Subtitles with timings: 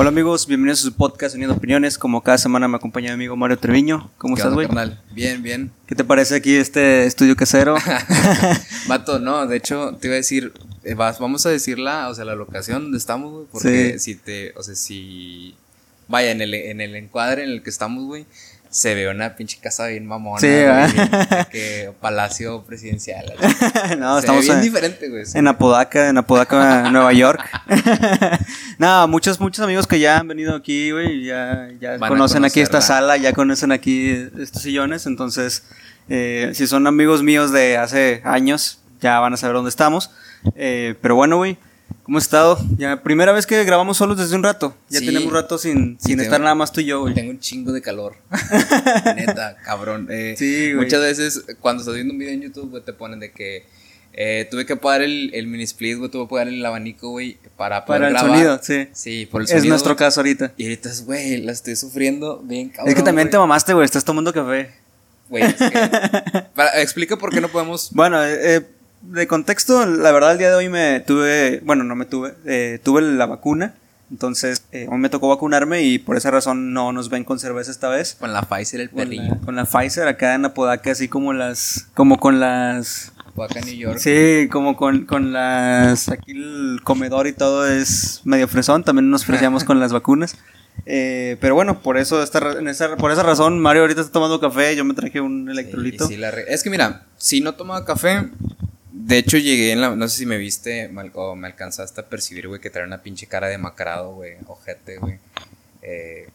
[0.00, 1.98] Hola amigos, bienvenidos a su podcast Uniendo Opiniones.
[1.98, 4.10] Como cada semana me acompaña mi amigo Mario Treviño.
[4.16, 4.68] ¿Cómo ¿Qué estás, güey?
[5.10, 5.72] Bien, bien.
[5.86, 7.74] ¿Qué te parece aquí este estudio casero?
[8.86, 10.52] Vato, no, de hecho, te iba a decir,
[10.84, 14.14] eh, vas- vamos a decir la, o sea, la locación donde estamos, güey, porque Sí.
[14.14, 15.56] si te, o sea, si,
[16.06, 18.24] vaya, en el, en el encuadre en el que estamos, güey,
[18.70, 20.46] se ve una pinche casa bien mamona, Sí,
[21.50, 23.32] que palacio presidencial,
[23.98, 25.24] no, se estamos ve bien en, diferente, güey.
[25.34, 27.40] en Apodaca, en Apodaca, Nueva York.
[28.78, 32.80] no, muchos, muchos amigos que ya han venido aquí, güey, ya, ya conocen aquí esta
[32.80, 35.06] sala, ya conocen aquí estos sillones.
[35.06, 35.64] Entonces,
[36.08, 40.10] eh, si son amigos míos de hace años, ya van a saber dónde estamos.
[40.54, 41.58] Eh, pero bueno, güey.
[42.04, 42.58] ¿Cómo has estado?
[42.78, 44.74] Ya, primera vez que grabamos solos desde un rato.
[44.88, 45.06] Ya Sí.
[45.06, 47.12] tenemos un rato sin, sin estar nada más tú y yo, güey.
[47.14, 48.16] Tengo un chingo de calor.
[49.16, 50.08] Neta, cabrón.
[50.10, 50.84] Eh, Sí, güey.
[50.86, 53.66] Muchas veces cuando estás viendo un video en YouTube, güey, te ponen de que
[54.14, 57.36] eh, tuve que apagar el, el mini split, güey, tuve que apagar el abanico, güey,
[57.56, 58.30] para poder Para el grabar.
[58.30, 58.88] sonido, sí.
[58.94, 59.68] Sí, por el Es sonido.
[59.68, 59.98] nuestro güey.
[59.98, 60.52] caso ahorita.
[60.56, 62.88] Y ahorita es, güey, la estoy sufriendo bien cabrón.
[62.88, 63.46] es que también te güey.
[63.46, 63.84] mamaste, güey.
[63.84, 64.70] Estás tomando café.
[65.28, 65.70] Güey, es que-
[66.54, 67.90] para- explica por qué no podemos.
[67.92, 68.66] Bueno, eh, eh,
[69.02, 71.60] de contexto, la verdad, el día de hoy me tuve.
[71.64, 72.34] Bueno, no me tuve.
[72.44, 73.74] eh, tuve la vacuna.
[74.10, 77.70] Entonces, eh, hoy me tocó vacunarme y por esa razón no nos ven con cerveza
[77.70, 78.16] esta vez.
[78.18, 79.36] Con la Pfizer, el Con la, perrillo.
[79.44, 81.88] con la Pfizer acá en Apodaca, así como las.
[81.94, 83.12] Como con las.
[83.54, 83.98] En New York.
[83.98, 86.08] Sí, como con, con las.
[86.08, 88.82] Aquí el comedor y todo es medio fresón.
[88.82, 90.36] También nos freciamos con las vacunas.
[90.86, 94.40] Eh, pero bueno, por eso esta, en esa, por esa razón Mario ahorita está tomando
[94.40, 94.74] café.
[94.74, 96.06] Yo me traje un Sí, electrolito.
[96.08, 98.28] sí, la re- es que mira, si no tomaba café,
[98.92, 102.48] de hecho llegué en la, no sé si me viste o me alcanzaste a percibir,
[102.48, 105.18] güey, que traía una pinche cara de macrado, güey, ojete, güey.
[105.82, 106.28] Eh,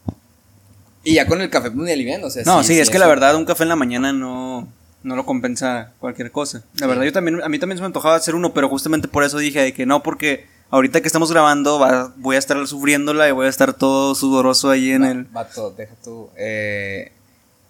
[1.04, 3.08] y ya con el café pues, me aliviando, o sea, No, sí, es que la
[3.08, 4.68] verdad un café en la mañana no,
[5.04, 6.64] no lo compensa cualquier cosa.
[6.80, 9.24] La verdad yo también, a mí también se me antojaba hacer uno, pero justamente por
[9.24, 13.28] eso dije de que no, porque ahorita que estamos grabando va- voy a estar sufriéndola
[13.28, 15.24] y voy a estar todo sudoroso ahí en Va- el...
[15.26, 16.30] Vato, deja tú.
[16.38, 17.12] Eh,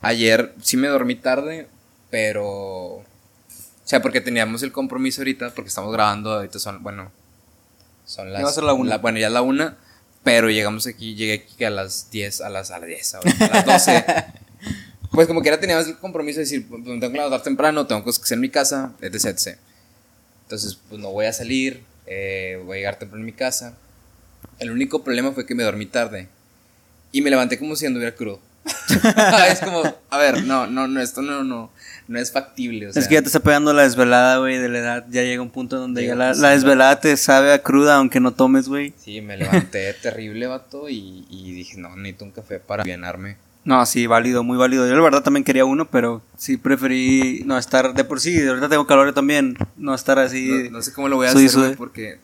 [0.01, 1.67] ayer sí me dormí tarde,
[2.11, 3.01] pero.
[3.83, 7.11] O sea, porque teníamos el compromiso ahorita, porque estamos grabando, ahorita son, bueno,
[8.05, 8.43] son las...
[8.43, 8.97] va a ser la una.
[8.97, 9.77] bueno, ya es la una,
[10.23, 13.49] pero llegamos aquí, llegué aquí a las 10, a las, a las 10, ahorita, a
[13.49, 14.05] las 12.
[15.11, 17.85] pues como que ya teníamos el compromiso de decir, pues, me tengo que levantar temprano,
[17.85, 19.57] tengo cosas que hacer en mi casa, etc, etc.
[20.43, 23.75] Entonces, pues no voy a salir, eh, voy a llegar temprano en mi casa.
[24.59, 26.29] El único problema fue que me dormí tarde.
[27.11, 28.39] Y me levanté como si anduviera crudo.
[29.49, 31.69] es como, a ver, no, no, no, esto no, no,
[32.07, 32.87] no es factible.
[32.87, 35.05] O sea, es que ya te está pegando la desvelada, güey, de la edad.
[35.09, 38.33] Ya llega un punto donde ya la, la desvelada te sabe a cruda aunque no
[38.33, 38.93] tomes, güey.
[38.97, 43.37] Sí, me levanté terrible, vato, y, y dije, no, necesito un café para alivianarme.
[43.65, 44.85] No, sí, válido, muy válido.
[44.87, 48.45] Yo la verdad también quería uno, pero sí preferí no estar de por sí.
[48.45, 50.49] Ahorita tengo calor también, no estar así.
[50.65, 52.19] No, no sé cómo lo voy a hacer, porque,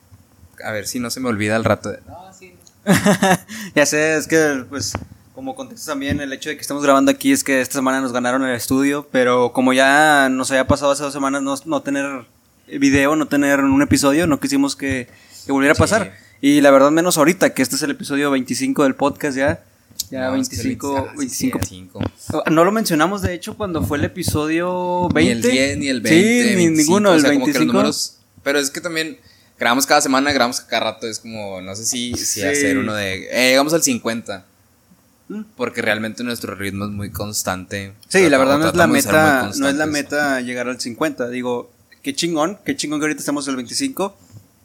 [0.62, 1.90] a ver si no se me olvida al rato.
[1.92, 2.52] de- No, sí,
[3.74, 4.92] ya sé, es que, pues,
[5.40, 8.12] como contexto también, el hecho de que estamos grabando aquí es que esta semana nos
[8.12, 12.26] ganaron el estudio, pero como ya nos había pasado hace dos semanas no, no tener
[12.68, 15.08] video, no tener un episodio, no quisimos que,
[15.46, 15.80] que volviera a Sí.
[15.80, 16.12] pasar.
[16.42, 19.64] Y la verdad, menos ahorita, que este es el episodio 25 del podcast ya.
[20.10, 21.58] Ya No, es que el 25, 20, ah, 25.
[21.58, 22.44] 25.
[22.50, 25.22] No lo mencionamos, de hecho, cuando fue el episodio 20.
[25.22, 26.22] Ni el 10, ni el 20.
[26.22, 27.72] Sí, ni 25, ninguno, o el sea, como que 25.
[27.72, 29.16] los números- pero es que también
[29.58, 31.06] grabamos cada semana, grabamos cada rato.
[31.06, 32.42] Es como, no sé si, si Sí.
[32.42, 33.28] hacer uno de.
[33.30, 34.44] Eh, llegamos al 50.
[35.56, 37.92] Porque realmente nuestro ritmo es muy constante.
[38.08, 41.28] Sí, la verdad no es la meta, no es la meta llegar al 50.
[41.28, 41.70] Digo,
[42.02, 44.16] qué chingón, qué chingón que ahorita estamos en el 25,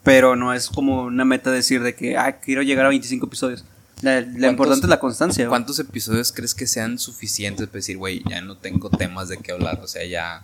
[0.02, 3.64] pero no es como una meta decir de que, ah, quiero llegar a 25 episodios.
[4.02, 5.44] La, la ¿Cuántos- importante es la constancia.
[5.44, 5.50] güey.
[5.50, 9.52] ¿Cuántos episodios crees que sean suficientes para decir, güey, ya no tengo temas de qué
[9.52, 9.80] hablar?
[9.82, 10.42] O sea, ya,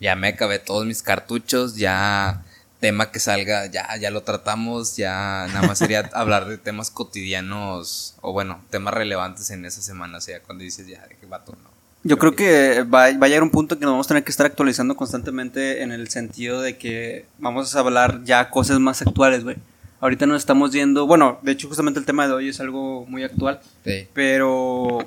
[0.00, 2.42] ya me acabé todos mis cartuchos, ya
[2.82, 8.16] tema que salga, ya, ya lo tratamos, ya nada más sería hablar de temas cotidianos
[8.20, 11.52] o bueno, temas relevantes en esa semana, o sea, cuando dices ya, de qué vato,
[11.52, 11.70] no.
[12.02, 14.32] Yo creo que va, va a llegar un punto que nos vamos a tener que
[14.32, 19.44] estar actualizando constantemente en el sentido de que vamos a hablar ya cosas más actuales,
[19.44, 19.58] güey.
[20.00, 23.22] Ahorita nos estamos yendo, bueno, de hecho justamente el tema de hoy es algo muy
[23.22, 23.60] actual.
[23.84, 24.08] Sí.
[24.12, 25.06] Pero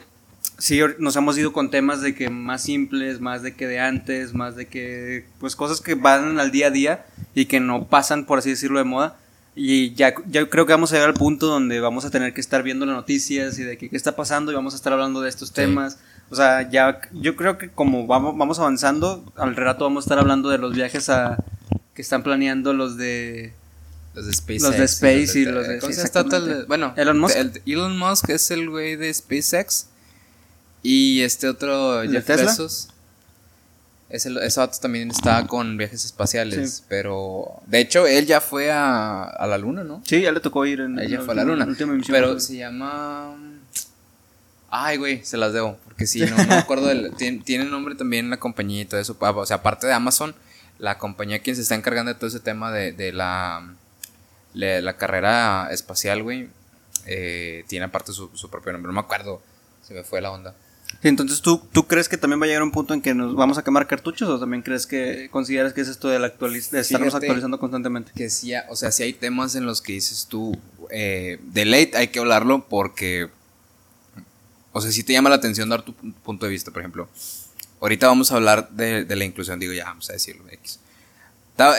[0.57, 4.33] sí, nos hemos ido con temas de que más simples, más de que de antes,
[4.33, 8.25] más de que, pues cosas que van al día a día y que no pasan,
[8.25, 9.17] por así decirlo, de moda.
[9.57, 12.41] Y ya, ya creo que vamos a llegar al punto donde vamos a tener que
[12.41, 15.21] estar viendo las noticias y de que qué está pasando y vamos a estar hablando
[15.21, 15.97] de estos temas.
[16.29, 20.19] O sea, ya yo creo que como vamos, vamos avanzando, al rato vamos a estar
[20.19, 21.37] hablando de los viajes a
[21.93, 23.53] que están planeando los de
[24.13, 25.45] Los de SpaceX.
[25.51, 25.79] Los de
[26.47, 26.65] Space.
[26.67, 27.35] Bueno, Elon Musk.
[27.37, 29.87] el- Elon Musk es el güey de SpaceX.
[30.87, 32.45] Y este otro, ¿El de Jeff Tesla?
[32.45, 32.89] Bezos.
[34.07, 39.23] Ese, ese vato también está con viajes espaciales, pero de hecho él ya fue a,
[39.23, 40.03] a la luna, ¿no?
[40.05, 41.65] Sí, ya le tocó ir en, Él ya fue a la luna.
[41.65, 42.13] última emisión.
[42.13, 43.35] Pero se llama...
[44.69, 47.11] Ay, güey, se las debo, porque sí, no, no me acuerdo del...
[47.17, 50.35] Tiene, tiene nombre también la compañía y todo eso, o sea, aparte de Amazon,
[50.77, 53.73] la compañía quien se está encargando de todo ese tema de, de la,
[54.53, 56.47] la carrera espacial, güey,
[57.07, 59.41] eh, tiene aparte su, su propio nombre, no me acuerdo,
[59.81, 60.53] se me fue la onda.
[61.05, 63.35] Sí, entonces, ¿tú, ¿tú crees que también va a llegar un punto en que nos
[63.35, 66.71] vamos a quemar cartuchos o también crees que consideras que es esto de, la actualiz
[66.71, 68.11] de estarnos Fíjate actualizando constantemente?
[68.15, 70.57] Que sí, o sea, sí hay temas en los que dices tú,
[70.89, 73.29] eh, de late hay que hablarlo porque,
[74.71, 77.07] o sea, si te llama la atención dar tu pu- punto de vista, por ejemplo.
[77.81, 80.79] Ahorita vamos a hablar de, de la inclusión, digo, ya, vamos a decirlo, X.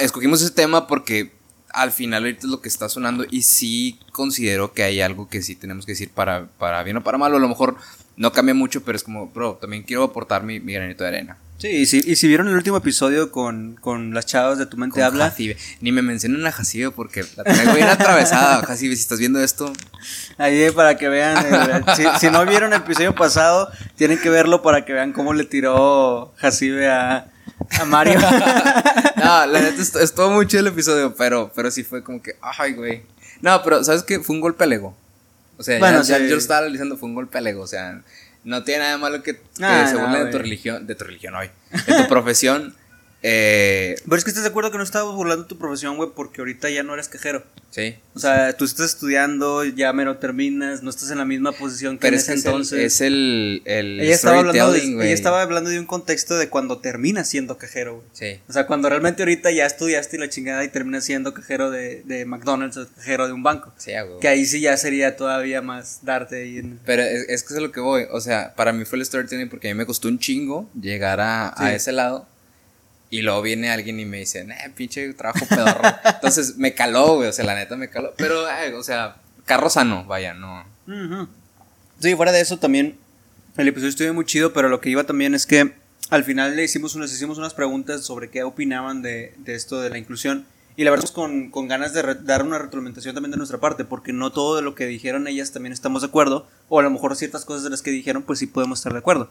[0.03, 1.33] Escogimos ese tema porque
[1.71, 5.43] al final ahorita es lo que está sonando y sí considero que hay algo que
[5.43, 7.77] sí tenemos que decir para, para bien o para mal, o a lo mejor
[8.17, 11.37] no cambia mucho, pero es como, bro, también quiero aportar mi, mi granito de arena.
[11.59, 14.77] Sí, y si, y si vieron el último episodio con, con las chavas de Tu
[14.77, 15.57] Mente Con Habla, Jacibe.
[15.81, 18.63] Ni me mencionen a Jacibe porque la traigo bien atravesada.
[18.67, 19.73] Jacibe, si estás viendo esto,
[20.37, 24.29] ahí eh, para que vean, eh, si, si no vieron el episodio pasado, tienen que
[24.29, 27.29] verlo para que vean cómo le tiró Jacibe a,
[27.81, 28.19] a Mario.
[29.17, 32.33] No, la neta est- estuvo muy chido el episodio, pero, pero sí fue como que,
[32.59, 33.03] ay, güey.
[33.41, 34.21] No, pero ¿sabes qué?
[34.21, 34.97] Fue un golpe al ego.
[35.59, 36.25] O sea, ya- Bueno, ya, sí.
[36.25, 37.63] yo lo estaba analizando, fue un golpe al ego.
[37.63, 38.03] O sea,
[38.45, 40.95] no tiene nada de malo que, que Ah, se no, burlen de tu religión, de
[40.95, 41.51] tu religión hoy,
[41.87, 42.75] de tu profesión.
[43.29, 46.41] Eh, Pero es que estás de acuerdo que no estabas burlando tu profesión, güey, porque
[46.41, 47.43] ahorita ya no eres cajero.
[47.71, 47.97] sí.
[48.15, 52.03] O sea, tú estás estudiando, ya mero terminas, no estás en la misma posición que
[52.03, 52.79] Pero en es ese es el- entonces.
[52.81, 55.07] es el, el ella, estaba hablando de, güey.
[55.09, 58.07] ella estaba hablando de un contexto de cuando terminas siendo cajero, güey.
[58.13, 58.41] Sí.
[58.49, 62.03] O sea, cuando realmente ahorita ya estudiaste y la chingada y terminas siendo cajero de,
[62.05, 63.75] de McDonald's o cajero de un banco.
[63.77, 64.21] Sí, huevo.
[64.21, 66.81] Que ahí sí ya sería todavía más darte ahí en...
[66.87, 68.07] Pero es, es que es lo que voy.
[68.13, 71.21] O sea, para mí fue el storytelling porque a mí me costó un chingo llegar
[71.21, 72.27] a, a ese lado.
[73.11, 75.83] Y luego viene alguien y me dice, eh, pinche trabajo pedorro.
[76.05, 77.29] Entonces me caló, güey.
[77.29, 78.13] O sea, la neta me caló.
[78.17, 80.65] Pero, eh, o sea, carro sano, vaya, no.
[82.01, 82.99] Sí, fuera de eso también
[83.57, 85.73] el episodio estuvo muy chido, pero lo que iba también es que
[86.11, 89.89] al final le hicimos unas, hicimos unas preguntas sobre qué opinaban de, de esto de
[89.91, 90.45] la inclusión
[90.77, 93.87] y la verdad con, con ganas de re- dar una retroalimentación también de nuestra parte,
[93.87, 96.91] porque no todo de lo que dijeron ellas también estamos de acuerdo, o a lo
[96.91, 99.31] mejor ciertas cosas de las que dijeron pues sí podemos estar de acuerdo.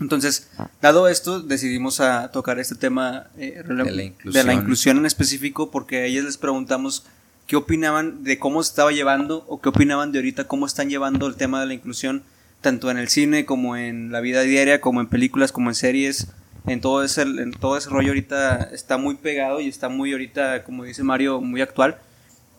[0.00, 0.48] Entonces,
[0.82, 4.52] dado esto, decidimos a tocar este tema eh, De la de la inclusión.
[4.52, 7.04] inclusión en específico, porque a ellas les preguntamos
[7.46, 11.26] qué opinaban de cómo se estaba llevando o qué opinaban de ahorita, cómo están llevando
[11.26, 12.22] el tema de la inclusión,
[12.60, 16.28] tanto en el cine como en la vida diaria, como en películas, como en series,
[16.66, 20.64] en todo ese, en todo ese rollo ahorita está muy pegado y está muy ahorita,
[20.64, 21.96] como dice Mario, muy actual.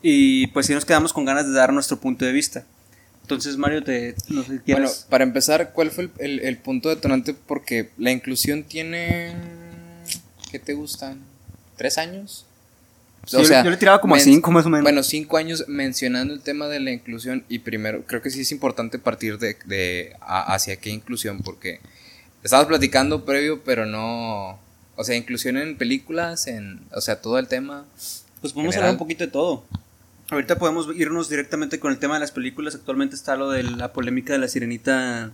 [0.01, 2.63] Y pues sí nos quedamos con ganas de dar nuestro punto de vista.
[3.27, 7.33] Entonces, Mario, te, no sé, Bueno, para empezar, ¿cuál fue el, el- el punto detonante?
[7.33, 9.33] Porque la inclusión tiene.
[10.49, 11.19] ¿Qué te gustan?
[11.75, 12.45] ¿Tres años?
[13.25, 14.83] Sí, yo- yo le tiraba como a cinco, más o menos.
[14.83, 17.43] Bueno, cinco años mencionando el tema de la inclusión.
[17.49, 21.81] Y primero, creo que sí es importante partir de, de a- hacia qué inclusión, porque
[22.43, 24.57] estábamos platicando previo, pero no.
[24.95, 26.79] O sea, inclusión en películas, en.
[26.95, 27.85] O sea, todo el tema.
[28.39, 28.91] Pues podemos general.
[28.91, 29.65] hablar un poquito de todo.
[30.29, 32.75] Ahorita podemos irnos directamente con el tema de las películas.
[32.75, 35.31] Actualmente está lo de la polémica de la sirenita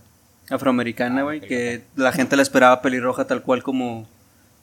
[0.50, 4.08] afroamericana, güey, que la gente la esperaba pelirroja tal cual como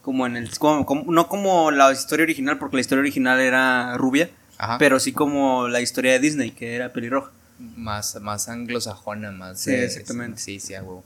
[0.01, 3.95] como en el como- como- no como la historia original porque la historia original era
[3.97, 4.77] rubia, Ajá.
[4.79, 7.31] pero sí como la historia de Disney que era pelirroja.
[7.75, 9.59] más, más anglosajona, más.
[9.59, 10.39] Sí, de- exactamente.
[10.41, 11.03] Sí, sí, a huevo.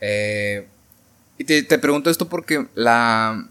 [0.00, 0.66] Eh,
[1.36, 3.44] y te, te pregunto esto porque la.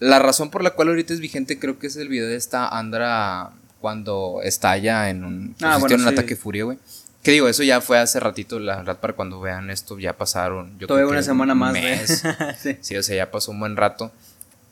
[0.00, 2.68] La razón por la cual ahorita es vigente creo que es el video de esta
[2.68, 6.14] Andra cuando estalla en un, pues, Ah, asistió bueno, en un sí.
[6.14, 6.78] ataque furia, güey.
[7.22, 10.78] Que digo, eso ya fue hace ratito, la verdad, para cuando vean esto ya pasaron.
[10.78, 12.22] Yo Todavía creo una semana un más, mes.
[12.62, 12.76] sí.
[12.80, 14.12] Sí, o sea, ya pasó un buen rato.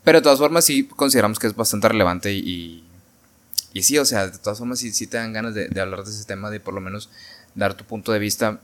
[0.04, 2.84] Pero de todas formas sí consideramos que es bastante relevante y,
[3.72, 6.04] y, sí, o sea, de todas formas sí, sí te dan ganas de, de hablar
[6.04, 7.10] de ese tema, de por lo menos
[7.56, 8.60] dar tu punto de vista.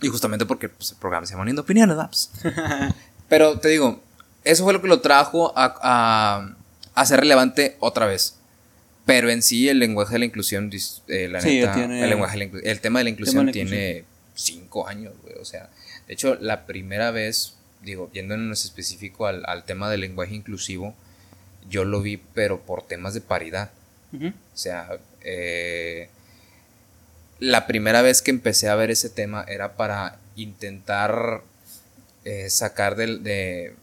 [0.00, 2.10] Y justamente porque pues, el programa se llama Uniendo Opiniones, ¿verdad?
[2.10, 2.30] Pues.
[3.28, 4.00] Pero te digo,
[4.44, 6.54] eso fue lo que lo trajo a, a,
[6.94, 8.37] a ser relevante otra vez.
[9.08, 10.70] Pero en sí el lenguaje de la inclusión,
[11.08, 13.52] eh, la Sí, neta, tiene- el, lenguaje de la el tema de la inclusión la
[13.52, 15.34] tiene cinco años, güey.
[15.40, 15.70] O sea,
[16.06, 20.94] de hecho, la primera vez, digo, yéndonos específico al, al tema del lenguaje inclusivo,
[21.70, 23.70] yo lo vi, pero por temas de paridad.
[24.12, 24.90] O sea,
[25.22, 26.08] eh,
[27.38, 31.42] la primera vez que empecé a ver ese tema era para intentar
[32.24, 33.74] eh, sacar del- de,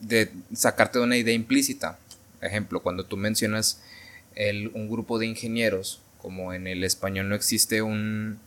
[0.00, 1.96] de sacarte de una idea implícita.
[2.40, 3.80] Ejemplo, cuando tú mencionas
[4.34, 8.38] el- un grupo de ingenieros, como en el español no existe un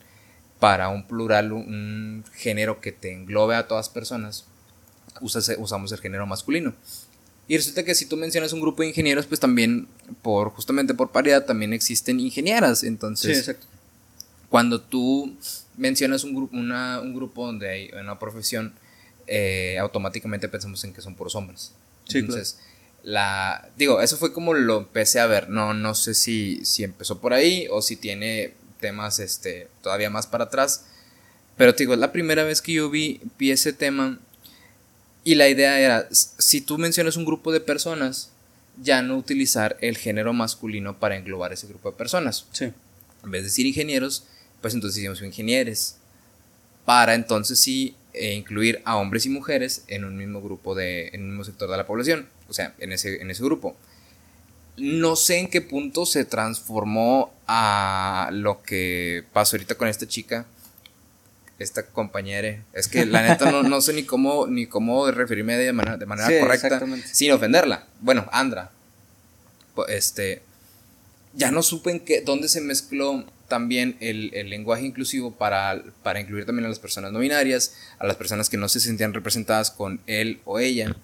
[0.60, 4.46] para un plural, un género que te englobe a todas personas.
[5.22, 6.74] usamos el género masculino.
[7.48, 9.88] Y resulta que si tú mencionas un grupo de ingenieros, pues también,
[10.22, 12.84] por justamente por paridad, también existen ingenieras.
[12.84, 13.66] Entonces, Sí, exacto.
[14.50, 15.36] cuando tú
[15.78, 18.74] mencionas un, grupo una, un grupo donde hay una profesión,
[19.28, 21.72] eh, automáticamente pensamos en que son puros hombres.
[22.10, 22.60] Sí, Entonces,
[23.06, 25.48] la, digo, eso fue como lo empecé a ver.
[25.50, 30.26] No, no sé si, si empezó por ahí o si tiene temas este, todavía más
[30.26, 30.86] para atrás.
[31.56, 34.20] Pero te digo, es la primera vez que yo vi, vi ese tema
[35.24, 38.32] y la idea era, si tú mencionas un grupo de personas,
[38.82, 42.48] ya no utilizar el género masculino para englobar ese grupo de personas.
[42.54, 42.66] Sí.
[43.24, 44.26] En vez de decir ingenieros,
[44.62, 45.98] pues entonces hicimos ingenieres.
[46.86, 51.22] Para entonces sí eh, incluir a hombres y mujeres en un mismo grupo de, en
[51.22, 52.28] un mismo sector de la población.
[52.50, 53.76] O sea, en ese, en ese grupo.
[54.78, 60.46] No sé en qué punto se transformó a lo que pasó ahorita con esta chica.
[61.58, 62.62] Esta compañera.
[62.74, 65.74] Es que la neta no, no sé ni cómo, ni cómo referirme a ella de
[65.74, 66.82] manera, de manera Sí, correcta.
[67.12, 67.88] Sin ofenderla.
[68.02, 68.72] Bueno, Andra.
[69.88, 70.42] Este
[71.36, 76.20] ya no supe en qué, dónde se mezcló también el, el lenguaje inclusivo para, para
[76.20, 79.70] incluir también a las personas no binarias, a las personas que no se sentían representadas
[79.70, 80.96] con él o ella.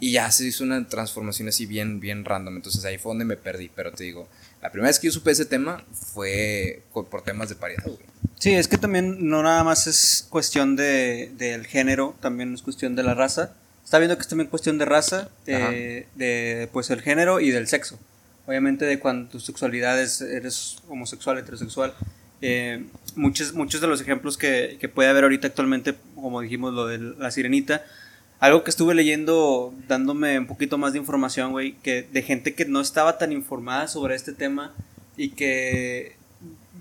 [0.00, 2.56] Y ya se hizo una transformación así bien, bien random.
[2.56, 3.70] Entonces ahí fue donde me perdí.
[3.74, 4.28] Pero te digo,
[4.62, 7.98] la primera vez que yo supe ese tema fue por, temas de paridad, güey.
[8.38, 12.94] Sí, es que también no nada más es cuestión de, del género, también es cuestión
[12.94, 13.54] de la raza.
[13.84, 17.66] Está viendo que es también cuestión de raza, eh, de pues el género y del
[17.66, 17.98] sexo.
[18.46, 21.94] Obviamente de cuando tu sexualidad es, eres homosexual, heterosexual.
[22.40, 22.84] Eh,
[23.16, 26.98] muchos, muchos de los ejemplos que, que puede haber ahorita actualmente, como dijimos, lo de
[26.98, 27.84] la sirenita,
[28.40, 32.64] algo que estuve leyendo, dándome un poquito más de información, güey, que de gente que
[32.64, 34.72] no estaba tan informada sobre este tema
[35.16, 36.16] y que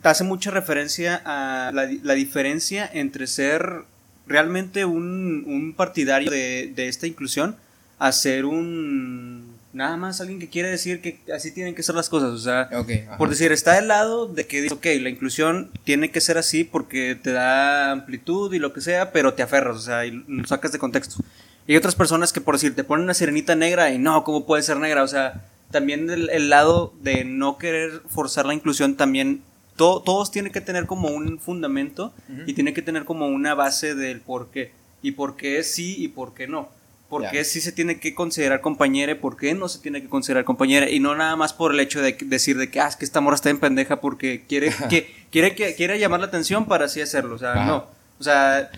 [0.04, 3.84] hace mucha referencia a la, la diferencia entre ser
[4.28, 7.56] realmente un, un partidario de, de esta inclusión
[7.98, 12.10] a ser un nada más alguien que quiere decir que así tienen que ser las
[12.10, 13.18] cosas, o sea, Ok, ajá.
[13.18, 16.64] por decir, está del lado de que dice, ok, la inclusión tiene que ser así
[16.64, 20.48] porque te da amplitud y lo que sea, pero te aferras, o sea, y lo
[20.48, 21.24] sacas de contexto.
[21.68, 24.46] Y hay otras personas que, por decir, te ponen una sirenita negra y no, ¿cómo
[24.46, 25.04] puede ser negra?
[25.04, 29.42] O sea, también el, el lado de no querer forzar la inclusión también,
[29.76, 32.14] to- todos tienen que tener como un fundamento
[32.46, 34.72] y tiene que tener como una base del por qué.
[35.02, 36.70] Y por qué sí y por qué no.
[37.10, 40.10] ¿Por qué sí se tiene que considerar compañera y por qué no se tiene que
[40.10, 40.90] considerar compañera?
[40.90, 43.22] Y no nada más por el hecho de decir de que, ah, es que esta
[43.22, 47.00] morra está en pendeja porque quiere, que, quiere, que, quiere llamar la atención para así
[47.00, 47.36] hacerlo.
[47.36, 47.66] O sea, Ajá.
[47.66, 47.86] no.
[48.20, 48.72] O sea,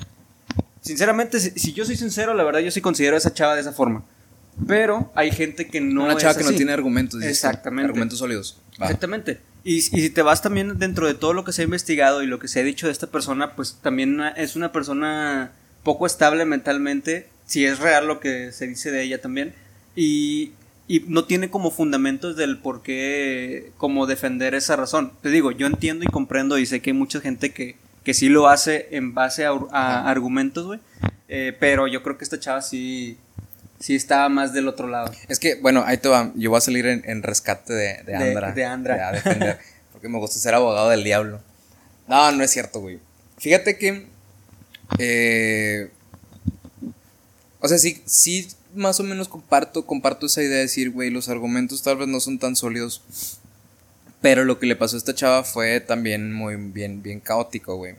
[0.82, 3.62] sinceramente, si, si yo soy sincero, la verdad yo sí considero a esa chava de
[3.62, 4.04] esa forma.
[4.68, 7.24] Pero hay gente que no Una es chava que no tiene argumentos.
[7.24, 7.86] Exactamente.
[7.86, 8.58] Argumentos sólidos.
[8.80, 8.86] Va.
[8.86, 9.40] Exactamente.
[9.64, 12.28] Y, y si te vas también dentro de todo lo que se ha investigado y
[12.28, 15.52] lo que se ha dicho de esta persona, pues también es una persona
[15.84, 19.54] poco estable mentalmente, si es real lo que se dice de ella también,
[19.96, 20.52] y,
[20.88, 25.14] y no tiene como fundamentos del por qué, como defender esa razón.
[25.22, 28.30] Te digo, yo entiendo y comprendo y sé que hay mucha gente que, que sí
[28.30, 30.80] lo hace en base a, a argumentos, güey,
[31.28, 33.18] eh, pero yo creo que esta chava sí,
[33.80, 35.12] sí estaba más del otro lado.
[35.28, 36.32] Es que, bueno, ahí te va.
[36.36, 38.52] Yo voy a salir en, en rescate de, de Andra.
[38.52, 39.24] de Andra.
[39.92, 41.42] porque me gusta ser abogado del diablo.
[42.08, 43.00] No, no es cierto, güey.
[43.38, 44.08] Fíjate que.
[44.98, 45.92] eh,
[47.60, 51.30] o sea, sí, sí, más o menos comparto, comparto esa idea de decir, güey, los
[51.30, 53.04] argumentos tal vez no son tan sólidos.
[54.22, 57.96] Pero lo que le pasó a esta chava fue también muy bien, bien caótico, güey.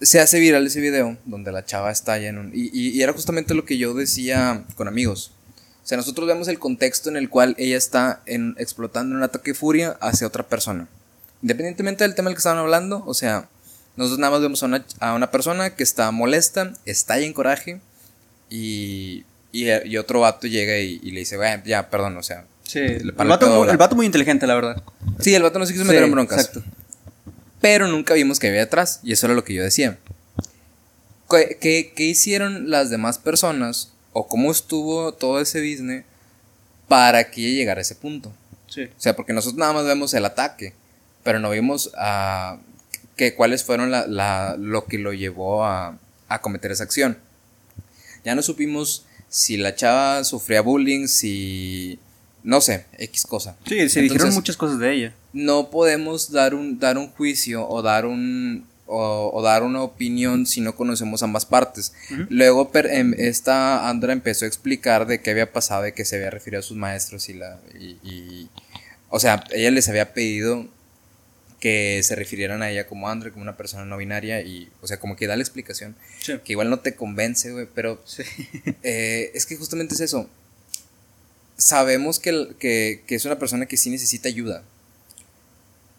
[0.00, 2.50] Se hace viral ese video donde la chava está ya en un...
[2.54, 5.32] Y, y- y era justamente lo que yo decía con amigos.
[5.84, 9.52] O sea, nosotros vemos el contexto en el cual ella está en, explotando un ataque
[9.52, 10.88] de furia hacia otra persona.
[11.42, 13.48] Independientemente del tema del que estaban hablando, o sea,
[13.96, 17.80] nosotros nada más vemos a una, a una persona que está molesta, está en coraje
[18.50, 22.44] y, y, y otro vato llega y, le dice, "Güey, ya, perdón, o sea.
[22.66, 24.82] Sí, el vato, muy- el vato muy inteligente, la verdad.
[25.20, 26.38] Sí, el vato no se quiso meter Sí, en broncas.
[26.46, 26.62] Exacto.
[27.60, 29.00] Pero nunca vimos que había detrás.
[29.02, 29.98] Y eso era lo que yo decía.
[31.30, 33.92] ¿Qué, qué- qué hicieron las demás personas?
[34.12, 36.04] ¿O cómo estuvo todo ese business
[36.88, 38.32] para que llegara a ese punto?
[38.68, 38.82] Sí.
[38.84, 40.72] O sea, porque nosotros nada más vemos el ataque.
[41.22, 42.58] Pero no vimos ah,
[43.16, 47.18] que, cuáles fueron la, la- lo que lo llevó a, a cometer esa acción.
[48.24, 51.98] Ya no supimos si la chava sufría bullying, si...
[52.46, 53.56] No sé, X cosa.
[53.66, 55.14] Sí, se dijeron muchas cosas de ella.
[55.32, 60.46] no podemos dar un, dar un juicio o dar un o, o dar una opinión
[60.46, 61.92] si no conocemos ambas partes.
[62.28, 66.14] Luego per- em, esta Andra empezó a explicar de qué había pasado, de que se
[66.14, 68.48] había referido a sus maestros y la y, y-
[69.08, 70.68] o sea, ella les había pedido
[71.58, 75.00] que se refirieran a ella como Andre, como una persona no binaria y, o sea,
[75.00, 76.34] como que da la explicación, Sí.
[76.44, 78.22] que igual no te convence, güey, pero Sí.
[78.84, 80.28] eh, es que justamente es eso.
[81.56, 84.62] Sabemos que, que, que es una persona que sí necesita ayuda.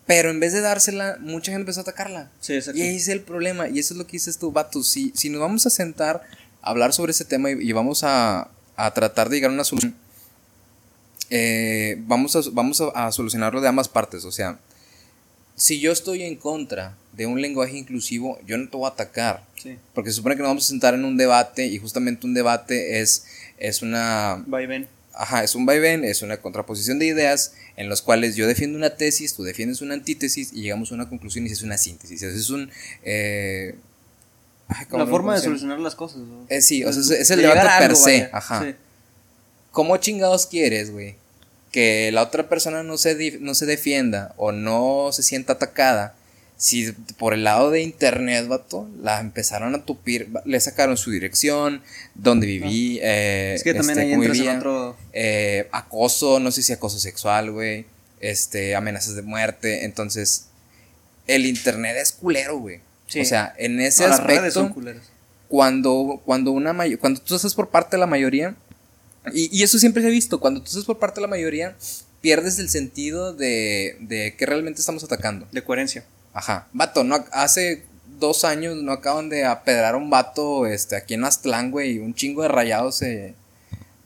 [0.06, 2.32] Pero en vez de dársela, mucha gente empezó a atacarla.
[2.40, 2.80] Sí, exacto.
[2.80, 3.68] Y ahí es el problema.
[3.68, 4.82] Y eso es lo que dices tú, vato.
[4.84, 6.22] Si, si nos vamos a sentar
[6.62, 9.66] a hablar sobre ese tema y, y vamos a, a tratar de llegar a una
[9.66, 9.96] solución,
[11.30, 14.24] eh, vamos, a, vamos a, a solucionarlo de ambas partes.
[14.24, 14.60] O sea,
[15.56, 19.44] si yo estoy en contra de un lenguaje inclusivo, yo no te voy a atacar.
[19.62, 19.78] Sí.
[19.94, 23.02] Porque se supone que nos vamos a sentar en un debate y justamente un debate
[23.02, 23.26] es,
[23.58, 24.46] es una...
[24.54, 24.88] Va y ven.
[25.20, 28.92] Ajá, es un vaivén, es una contraposición de ideas en los cuales yo defiendo una
[28.92, 32.22] tesis, tú defiendes una antítesis y llegamos a una conclusión y hace una síntesis.
[32.22, 32.70] Eso es un...
[33.04, 33.76] eh,
[34.68, 36.20] ay, ¿cómo La forma de solucionar las cosas.
[36.20, 36.46] ¿no?
[36.50, 38.12] Eh, sí, o sea, es, es el De debate per se.
[38.12, 38.30] vaya.
[38.34, 38.64] Ajá.
[38.64, 38.76] Sí.
[39.72, 41.16] ¿Cómo chingados quieres, güey?
[41.72, 46.16] Que la otra persona no se, no se defienda o no se sienta atacada.
[46.60, 51.84] Si por el lado de internet, vato, la empezaron a tupir, le sacaron su dirección,
[52.16, 54.98] dónde viví, eh, Es que también este, ahí entras en vivía, otro.
[55.14, 57.86] eh, acoso, no sé si acoso sexual, güey,
[58.22, 59.86] este, amenazas de muerte.
[59.86, 60.48] Entonces,
[61.28, 62.80] el internet es culero, güey.
[63.06, 63.20] Sí.
[63.22, 65.04] O sea, en ese No, las redes son aspecto, culeras.
[65.48, 68.56] cuando, cuando una cuando tú estás por parte de la mayoría,
[69.32, 71.76] y, y eso siempre se ha visto, cuando tú estás por parte de la mayoría,
[72.22, 75.48] pierdes el sentido de, de que realmente estamos atacando.
[75.52, 76.04] De coherencia.
[76.38, 76.68] Ajá.
[76.74, 77.84] Vato, no, hace
[78.20, 82.00] dos años no acaban de apedrar a un vato este, aquí en Aztlán, güey, y
[82.00, 83.34] un chingo de rayados se...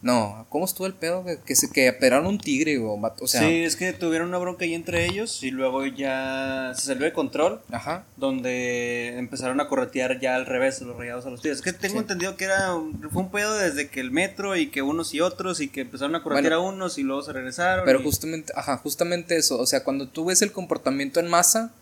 [0.02, 1.22] No, ¿cómo estuvo el pedo?
[1.22, 1.38] güey?
[1.46, 3.42] Que, se, que apedraron un tigre, güey, vato, o sea...
[3.42, 7.14] sí, es que tuvieron una bronca ahí entre ellos y luego ya se salió de
[7.14, 7.62] control.
[7.72, 8.04] Ajá.
[8.18, 11.60] Donde empezaron a corretear ya al revés los rayados a los tigres.
[11.60, 12.00] Es que tengo Sí.
[12.00, 15.22] entendido que era un- fue un pedo desde que el metro y que unos y
[15.22, 16.70] otros y que empezaron a corretear Bueno.
[16.70, 17.86] a unos y luego se regresaron.
[17.86, 19.60] Pero y- justamente, ajá, justamente eso.
[19.60, 21.81] O sea, cuando tú ves el comportamiento en masa, eh,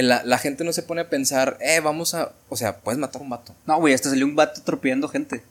[0.00, 2.32] la, la gente no se pone a pensar, eh, vamos a.
[2.48, 3.54] O sea, puedes matar a un vato.
[3.66, 5.42] No, güey, hasta salió un vato atropellando gente.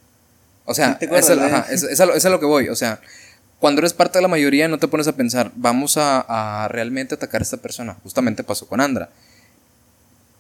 [0.65, 1.43] O sea, Sí, es, el- ¿eh?
[1.43, 2.69] ajá, es- es a lo, es a lo que voy.
[2.69, 2.99] O sea,
[3.59, 6.21] cuando eres parte de la mayoría, no te pones a pensar, vamos a,
[6.63, 7.97] a realmente atacar a esta persona.
[8.01, 9.09] Justamente pasó con Andra.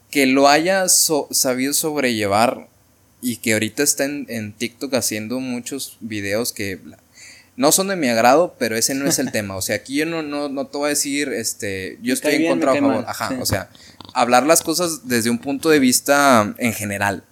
[0.09, 2.67] Que lo haya so- sabido sobrellevar
[3.21, 6.79] y que ahorita está en, en TikTok haciendo muchos videos que
[7.61, 9.55] no son de mi agrado, pero ese no es el tema.
[9.55, 12.47] O sea, aquí yo no, no, no te voy a decir, este, yo estoy en
[12.47, 13.05] contra o a favor.
[13.07, 13.35] Ajá, sí.
[13.39, 13.69] o sea,
[14.15, 17.23] hablar las cosas desde un punto de vista en general.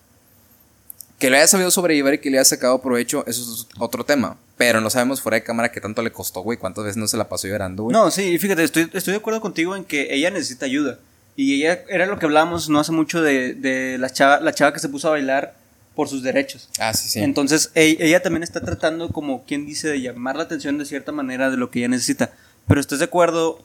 [1.17, 4.37] Que le haya sabido sobrellevar y que le haya sacado provecho, eso es otro tema.
[4.55, 6.59] Pero no sabemos fuera de cámara qué tanto le costó, güey.
[6.59, 7.93] Cuántas veces no se la pasó llorando, güey.
[7.93, 10.99] No, sí, fíjate, estoy, estoy de acuerdo contigo en que ella necesita ayuda.
[11.35, 14.73] Y ella era lo que hablábamos no hace mucho de, de la, chava, la chava
[14.73, 15.55] que se puso a bailar
[15.99, 16.69] por sus derechos.
[16.79, 17.19] Ah, sí, sí.
[17.19, 21.51] Entonces, ella también está tratando, como quien dice, de llamar la atención de cierta manera
[21.51, 22.31] de lo que ella necesita.
[22.69, 23.61] Pero estás de acuerdo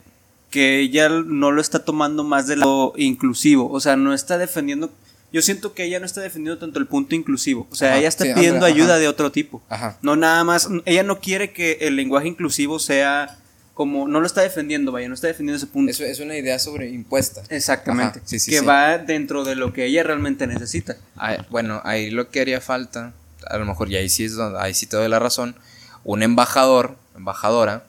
[0.51, 3.70] que ella no lo está tomando más de lado inclusivo.
[3.70, 4.90] O sea, no está defendiendo.
[5.33, 7.68] Yo siento que ella no está defendiendo tanto el punto inclusivo.
[7.70, 8.99] O sea, Ajá, ella está sí, pidiendo Andrea, ayuda ajá.
[8.99, 9.62] de otro tipo.
[9.68, 9.97] Ajá.
[10.03, 10.68] No nada más.
[10.87, 13.38] Ella no quiere que el lenguaje inclusivo sea
[13.75, 14.09] como.
[14.09, 15.91] No lo está defendiendo, vaya, no está defendiendo ese punto.
[15.91, 17.43] Eso es una idea sobre impuesta.
[17.51, 18.21] Exactamente.
[18.21, 18.65] Ajá, sí, sí, que sí.
[18.65, 20.97] va dentro de lo que ella realmente necesita.
[21.17, 23.13] Ay, bueno, ahí lo que haría falta,
[23.47, 25.57] a lo mejor, y ahí sí, es donde, ahí sí te doy la razón,
[26.05, 27.85] un embajador, embajadora,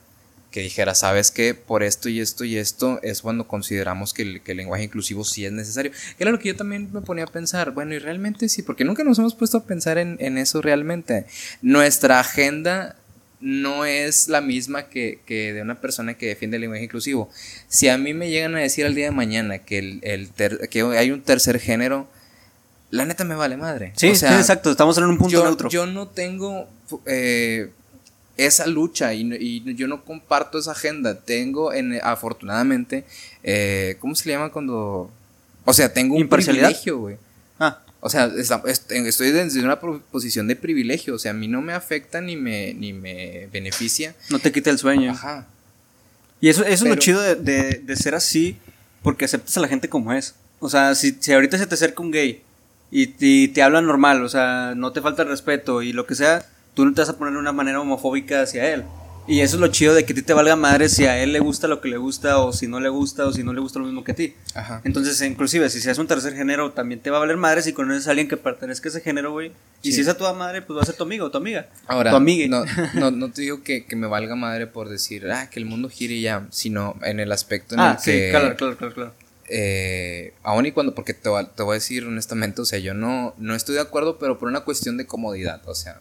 [0.55, 4.41] que dijera, sabes que por esto y esto y esto es cuando consideramos que el,
[4.41, 5.91] que el lenguaje inclusivo sí es necesario.
[6.17, 9.03] Era lo que yo también me ponía a pensar, bueno, y realmente sí, porque nunca
[9.03, 11.25] nos hemos puesto a pensar en, en eso realmente.
[11.61, 12.95] Nuestra agenda
[13.41, 17.29] no es la misma que, que de una persona que defiende el lenguaje inclusivo.
[17.67, 20.69] Si a mí me llegan a decir al día de mañana que, el, el ter-
[20.69, 22.07] que hay un tercer género,
[22.91, 23.91] la neta me vale madre.
[23.97, 24.71] Sí, O sea, sí, exacto.
[24.71, 25.69] Estamos en un punto yo, neutro.
[25.69, 26.67] yo no tengo
[27.05, 27.69] eh,
[28.37, 31.19] esa lucha y, y yo no comparto esa agenda.
[31.19, 33.03] Tengo, en, afortunadamente,
[33.43, 35.11] eh, ¿cómo se le llama cuando...?
[35.65, 37.17] O sea, tengo un privilegio, güey.
[38.05, 41.15] O sea, estoy desde una posición de privilegio.
[41.15, 44.13] O sea, a mí no me afecta ni me, ni me beneficia.
[44.29, 45.09] no te quita el sueño.
[45.11, 45.47] Ajá.
[46.39, 48.57] Y eso, eso es lo Pero- chido de, de- de ser así,
[49.01, 50.35] porque aceptas a la gente como es.
[50.59, 52.43] O sea, si, si ahorita se te acerca un gay
[52.91, 56.13] y, y te habla normal, o sea, no te falta el respeto y lo que
[56.13, 58.83] sea, tú no te vas a poner de una manera homofóbica hacia él.
[59.27, 61.31] Y eso es lo chido de que a ti te valga madre si a él
[61.33, 63.59] le gusta lo que le gusta o si no le gusta o si no le
[63.59, 64.35] gusta lo mismo que a ti.
[64.53, 64.81] Ajá.
[64.83, 68.07] Entonces, inclusive, si seas un tercer género, también te va a valer madre si conoces
[68.07, 69.51] a alguien que pertenezca a ese género, güey.
[69.81, 71.67] Y si es a tu madre, pues va a ser tu amigo o tu amiga.
[71.87, 72.47] Ahora, tu amigue.
[72.47, 75.65] no, no, no te digo que, que me valga madre por decir, ah, que el
[75.65, 78.27] mundo gire y ya, sino en el aspecto en ah, el sí, que...
[78.31, 79.13] claro, claro, claro, claro.
[79.49, 82.79] eh, aún y cuando, porque te, voy a- te voy a decir honestamente, o sea,
[82.79, 85.99] yo no, no estoy de acuerdo, pero por una cuestión de comodidad, o sea,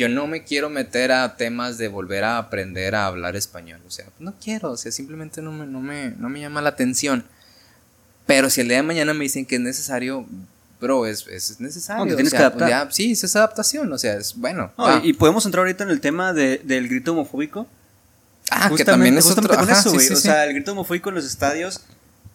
[0.00, 3.80] yo no me quiero meter a temas de volver a aprender a hablar español.
[3.86, 6.70] O sea, no quiero, o sea, simplemente no me, no me, no me llama la
[6.70, 7.24] atención.
[8.26, 10.24] Pero si el día de mañana me dicen que es necesario,
[10.80, 12.04] bro, es, es necesario.
[12.04, 14.34] No, te tienes o que sea, pues ya, sí, es esa adaptación, o sea, es
[14.36, 14.72] bueno.
[14.78, 17.66] No, y, y podemos entrar ahorita en el tema de- del grito homofóbico.
[18.50, 19.52] ah, que también es otro.
[19.52, 20.22] ajá, eso, sí, sí, o sí.
[20.22, 21.82] sea, el grito homofóbico en los estadios,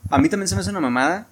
[0.10, 1.28] a mí también se me hace una mamada.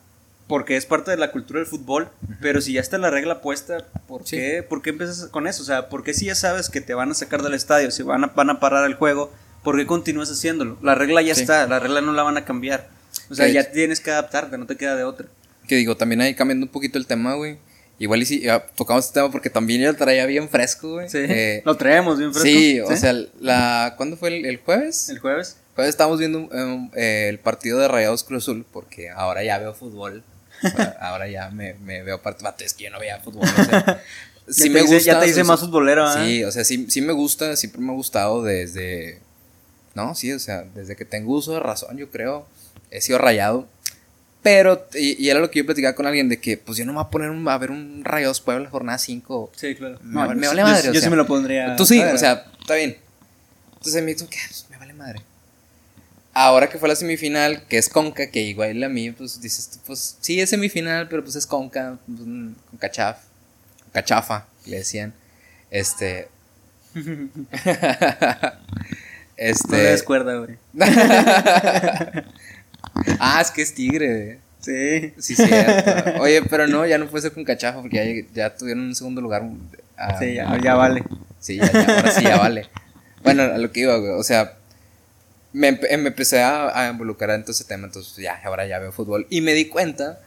[0.48, 2.10] Porque es parte de la cultura del fútbol.
[2.42, 3.78] Pero si ya está la regla puesta,
[4.08, 4.36] ¿por Sí.
[4.38, 4.64] qué?
[4.68, 5.64] ¿Por qué empiezas con eso?
[5.64, 8.04] O sea, ¿por qué si ya sabes que te van a sacar del estadio, si
[8.04, 9.32] van a, van a parar el juego,
[9.64, 10.78] ¿por qué continúas haciéndolo?
[10.82, 11.42] La regla ya Sí.
[11.42, 12.90] está, la regla no la van a cambiar.
[13.30, 15.28] O sea, ya tienes que adaptarte, no te queda de otra.
[15.68, 17.58] Que digo, también ahí cambiando un poquito el tema, güey.
[18.00, 21.08] Igual y si ya tocamos este tema porque también yo lo traía bien fresco, güey.
[21.10, 21.20] Sí.
[21.22, 22.50] Eh, Lo traemos bien fresco.
[22.50, 25.08] sí, o sea, la, ¿cuándo fue el, el jueves?
[25.10, 25.58] El jueves.
[25.76, 29.74] Jueves estábamos viendo um, eh, el partido de Rayados Cruz Azul porque ahora ya veo
[29.74, 30.24] fútbol.
[30.63, 32.54] Ahora- ahora ya me, me veo partido.
[32.60, 33.47] Es que yo no veía fútbol.
[34.45, 35.12] O sea, sí ya, me te hice, gusta.
[35.13, 36.26] ya te hice o sea, más futbolero, ¿ah?
[36.26, 39.19] Sí, o sea, sí, sí me gusta, siempre me ha gustado desde.
[39.95, 42.45] No, sí, o sea, desde que tengo uso de razón, yo creo.
[42.91, 43.67] He sido rayado.
[44.41, 46.91] Pero, y, y era lo que yo platicaba con alguien de que, pues yo no
[46.91, 49.52] me voy a poner un- a ver un Rayados Puebla jornada 5.
[49.56, 49.97] Sí, claro.
[50.04, 51.76] Me No, vale- me yo- vale yo- madre, Yo, o sí sea, me lo pondría.
[51.78, 52.97] Tú sí, o sea, está bien.
[53.78, 54.39] Entonces me dijo, ¿qué?
[54.49, 55.21] Pues, me vale madre.
[56.34, 60.17] Ahora que fue la semifinal, que es Conca, que igual a mí, pues dices, pues
[60.19, 63.19] sí es semifinal, pero pues es Conca, pues, mm, con cachaf,
[63.91, 65.13] cachafa, le decían.
[65.69, 66.28] Este.
[69.38, 69.67] este.
[69.67, 70.58] No le des cuerda, güey.
[73.19, 74.38] ah, es que es tigre, güey.
[74.60, 75.13] Sí.
[75.19, 76.22] Sí, cierto.
[76.22, 79.22] Oye, pero no, ya no puede ser con cachafa porque ya, ya tuvieron un segundo
[79.22, 79.43] lugar.
[79.98, 81.04] ah, Sí, ya, ya vale.
[81.39, 82.69] Sí, ya, ya, ahora sí ya vale.
[83.24, 84.12] Bueno, a lo que iba, güey.
[84.12, 84.58] O sea,
[85.54, 87.86] me, empe- me empecé a, a involucrar en todo ese tema.
[87.88, 89.26] Entonces, ya, ahora ya veo fútbol.
[89.30, 90.20] Y me di cuenta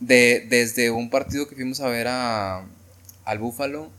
[0.00, 2.64] de, desde un partido que fuimos a ver a,
[3.24, 3.90] al Búfalo,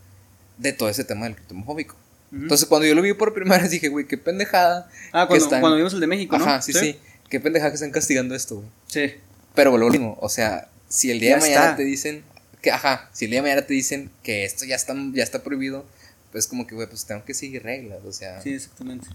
[0.58, 1.96] de todo ese tema del grito homofóbico.
[2.32, 2.44] Ujú.
[2.44, 4.90] Entonces, cuando yo lo vi por primera vez, dije, güey, qué pendejada.
[5.12, 6.46] Ah, cuando, están- cuando vimos el de México, ¿no?
[6.46, 6.98] Ajá, sí, sí,
[7.30, 8.68] Qué pendejada que están castigando esto, güey.
[8.88, 9.14] Sí.
[9.56, 10.18] Pero lo mismo.
[10.22, 11.76] O sea, si el día Ya de mañana está.
[11.78, 12.24] te dicen.
[12.62, 15.44] Que, ajá, si el día de mañana te dicen que esto ya está, ya está
[15.44, 15.86] prohibido,
[16.32, 18.00] pues como que, güey, pues tengo que seguir reglas.
[18.06, 18.42] O sea.
[18.42, 19.08] Sí, exactamente.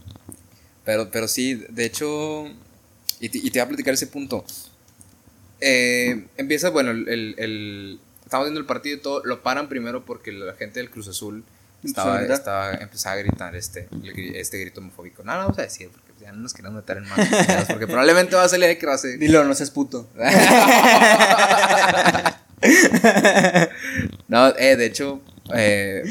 [0.85, 2.47] Pero, pero sí, de hecho,
[3.21, 4.45] y te, y te voy a platicar ese punto.
[5.61, 10.05] Eh, empieza, bueno, el, el, el- estamos viendo el partido y todo, lo paran primero
[10.05, 11.43] porque la gente del Cruz Azul
[11.85, 13.89] estaba, estaba, empezaba a gritar este,
[14.35, 15.23] este grito homofóbico.
[15.25, 18.35] No, no vamos a decir, porque ya no nos queremos meter en más, porque probablemente
[18.37, 19.19] va a salir ahí que va a ser...
[19.19, 20.09] Dilo, no seas puto.
[24.29, 25.21] no, eh, de hecho,
[25.55, 26.03] eh,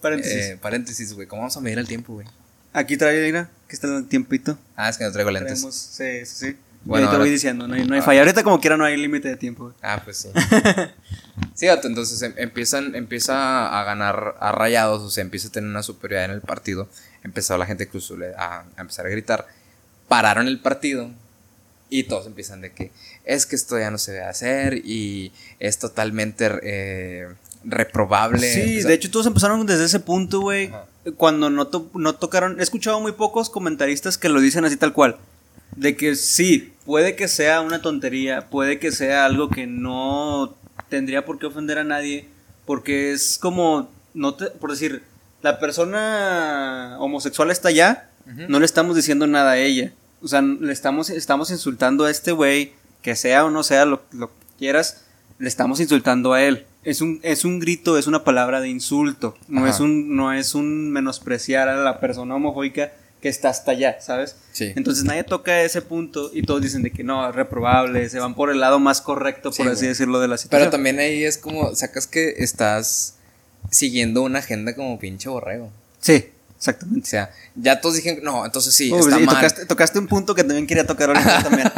[0.00, 0.36] Paréntesis.
[0.46, 2.26] eh, paréntesis, güey, ¿cómo vamos a medir el tiempo, güey?
[2.74, 4.58] Aquí trae, mira, que está el tiempito.
[4.76, 5.52] Ah, es que no traigo lentes.
[5.60, 6.46] Traemos, sí, sí, sí.
[6.46, 8.04] Bueno, Bueno, te ahora- voy diciendo, no hay, no hay Ah.
[8.04, 8.20] falla.
[8.20, 9.64] Ahorita como quiera no hay límite de tiempo.
[9.64, 9.74] güey.
[9.80, 10.28] Ah, pues sí.
[11.54, 15.82] sí, entonces em- empiezan, empieza a ganar a rayados, o sea, empieza a tener una
[15.82, 16.88] superioridad en el partido.
[17.22, 19.46] Empezó la gente Azul a, a empezar a gritar.
[20.08, 21.10] Pararon el partido
[21.88, 22.90] y todos empiezan de que
[23.24, 27.28] es que esto ya no se debe hacer y es totalmente eh,
[27.64, 28.46] reprobable.
[28.52, 30.70] Sí, de hecho todos empezaron desde ese punto, güey.
[31.16, 34.92] Cuando no, to- no tocaron, he escuchado muy pocos comentaristas que lo dicen así tal
[34.92, 35.16] cual.
[35.76, 40.54] De que sí, puede que sea una tontería, puede que sea algo que no
[40.88, 42.28] tendría por qué ofender a nadie,
[42.64, 45.02] porque es como, no te, por decir,
[45.42, 48.08] la persona homosexual está allá,
[48.48, 49.92] no le estamos diciendo nada a ella.
[50.22, 54.02] O sea, le estamos, estamos insultando a este güey, que sea o no sea lo,
[54.12, 55.04] lo que quieras,
[55.38, 56.64] le estamos insultando a él.
[56.84, 59.36] Es un, es un grito, es una palabra de insulto.
[59.48, 59.70] No Ajá.
[59.70, 62.92] es un, no es un menospreciar a la persona homofóbica
[63.22, 64.36] que está hasta allá, ¿sabes?
[64.52, 64.72] Sí.
[64.76, 68.34] Entonces nadie toca ese punto y todos dicen de que no, es reprobable, se van
[68.34, 69.88] por el lado más correcto, por Sí, así güey.
[69.88, 70.70] decirlo, de la Pero situación.
[70.70, 73.16] también ahí es como, sacas que estás
[73.70, 75.70] siguiendo una agenda como pinche borrego.
[76.00, 76.26] Sí,
[76.66, 77.08] O exactamente.
[77.08, 79.34] sea, ya todos dijeron, no, entonces sí, Uy, está sí, mal.
[79.34, 81.70] tocaste, tocaste un punto que también quería tocar ahorita también.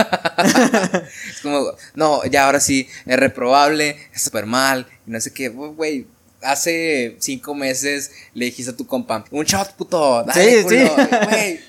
[1.29, 5.49] Es como, no, ya ahora sí, es reprobable, es súper mal, y no sé qué,
[5.49, 6.07] güey.
[6.43, 10.23] Hace cinco meses le dijiste a tu compa, un shot, puto.
[10.25, 11.17] dale, Sí, culo", sí.
[11.31, 11.61] Güey.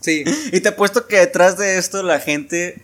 [0.00, 0.24] Sí.
[0.52, 2.82] Y te apuesto que detrás de esto la gente,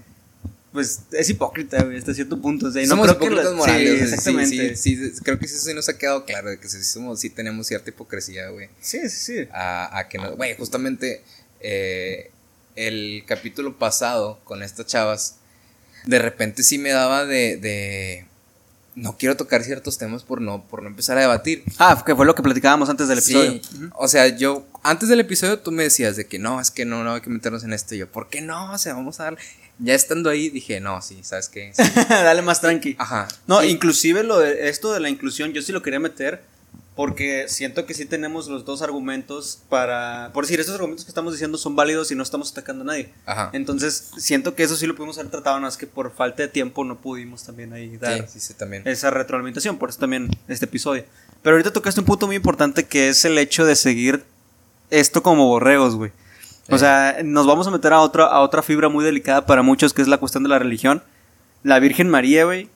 [0.73, 2.69] pues, es hipócrita, güey, hasta cierto punto.
[2.69, 3.99] O sea, y no Somos creo que hipócritas morales.
[3.99, 4.77] Sí, exactamente.
[4.77, 7.31] Sí, sí, creo que sí, sí nos ha quedado claro de que sí, somos, sí
[7.31, 8.69] tenemos cierta hipocresía, güey.
[8.81, 9.49] Sí, sí, sí.
[9.53, 10.37] a, a que no.
[10.37, 11.23] Güey, justamente
[11.61, 12.31] eh,
[12.77, 15.37] el capítulo pasado con estas chavas,
[16.07, 17.57] de repente sí me daba de.
[17.57, 18.27] de
[18.97, 21.63] no quiero tocar ciertos temas por no, por no empezar a debatir.
[21.79, 23.53] Ah, que fue lo que platicábamos antes del episodio.
[23.53, 26.85] Sí, o sea, yo, antes del episodio tú me decías de que no, es que
[26.85, 27.95] no, no hay que meternos en esto.
[27.95, 28.73] Y yo, ¿por qué no?
[28.73, 29.39] O sea, vamos a dar.
[29.83, 31.73] Ya estando ahí dije, no, sí, ¿sabes qué?
[31.75, 31.83] Sí.
[32.09, 32.97] Dale más tranqui.
[32.99, 33.29] Ajá.
[33.47, 36.43] No, inclusive lo de esto de la inclusión, yo sí lo quería meter
[36.97, 41.33] porque siento que sí tenemos los dos argumentos para, por decir, estos argumentos que estamos
[41.33, 43.11] diciendo son válidos y no estamos atacando a nadie.
[43.25, 43.49] Ajá.
[43.55, 46.49] Entonces, siento que eso sí lo pudimos haber tratado, nada más que por falta de
[46.49, 48.83] tiempo no pudimos también ahí dar Sí, sí, sí, también.
[48.87, 51.05] esa retroalimentación, por eso también este episodio.
[51.43, 54.23] Pero ahorita tocaste un punto muy importante que es el hecho de seguir
[54.91, 56.11] esto como borregos, güey.
[56.69, 59.93] O sea, nos vamos a meter a otra, a otra fibra muy delicada para muchos,
[59.93, 61.03] que es la cuestión de la religión.
[61.63, 62.71] La Virgen María, güey,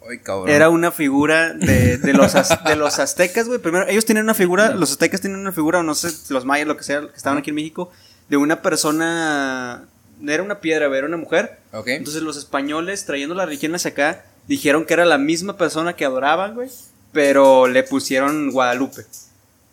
[0.50, 3.58] era una figura de, de los, az- de los aztecas, güey.
[3.58, 6.66] Primero, ellos tienen una figura, los aztecas tienen una figura, o no sé, los mayas,
[6.68, 7.90] lo que sea, que estaban aquí en México,
[8.28, 9.84] de una persona,
[10.26, 11.58] era una piedra, güey, era una mujer.
[11.72, 11.86] Ok.
[11.88, 16.04] Entonces los españoles, trayendo la religión hacia acá, dijeron que era la misma persona que
[16.04, 16.68] adoraban, güey,
[17.12, 19.06] pero le pusieron Guadalupe.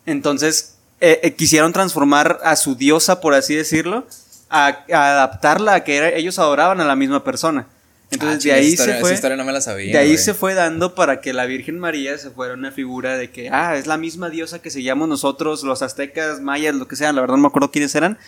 [0.06, 4.06] Entonces, eh, eh, quisieron transformar a su diosa, por así decirlo,
[4.48, 7.66] a, a adaptarla a que era- ellos adoraban a la misma persona.
[8.10, 9.08] Entonces, Ah, de ahí historia, se fue...
[9.10, 9.92] Esa historia no me la sabía.
[9.92, 13.30] De ahí se fue dando para que la Virgen María se fuera una figura de
[13.30, 17.12] que, ah, es la misma diosa que seguíamos nosotros, los aztecas, mayas, lo que sea,
[17.12, 18.18] la verdad no me acuerdo quiénes eran.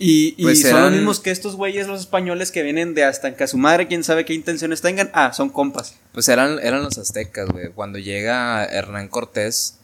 [0.00, 3.34] Y, y Pues son los mismos que estos güeyes, los españoles, que vienen de hasta
[3.36, 5.10] que a su madre, quién sabe qué intenciones tengan.
[5.12, 5.94] Ah, son compas.
[6.12, 7.70] Pues eran, eran los aztecas, güey.
[7.70, 9.77] Cuando llega Hernán Cortés,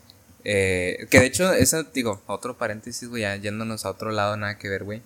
[0.44, 4.58] eh, que de hecho, esa, digo, otro paréntesis, güey, ya yéndonos a otro lado, nada
[4.58, 5.02] que ver, güey.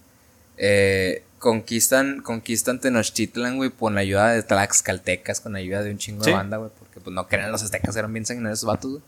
[0.57, 5.99] Eh, conquistan, conquistan Tenochtitlan, güey, con la ayuda de tlaxcaltecas, con la ayuda de un
[5.99, 6.31] chingo Sí.
[6.31, 9.03] de banda, güey, porque pues no creen los aztecas, eran bien sanguinarios esos vatos, güey.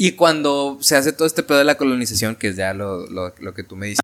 [0.00, 3.34] Y cuando se hace todo este pedo de la colonización, que es ya lo, lo,
[3.40, 4.00] lo que tú me dices.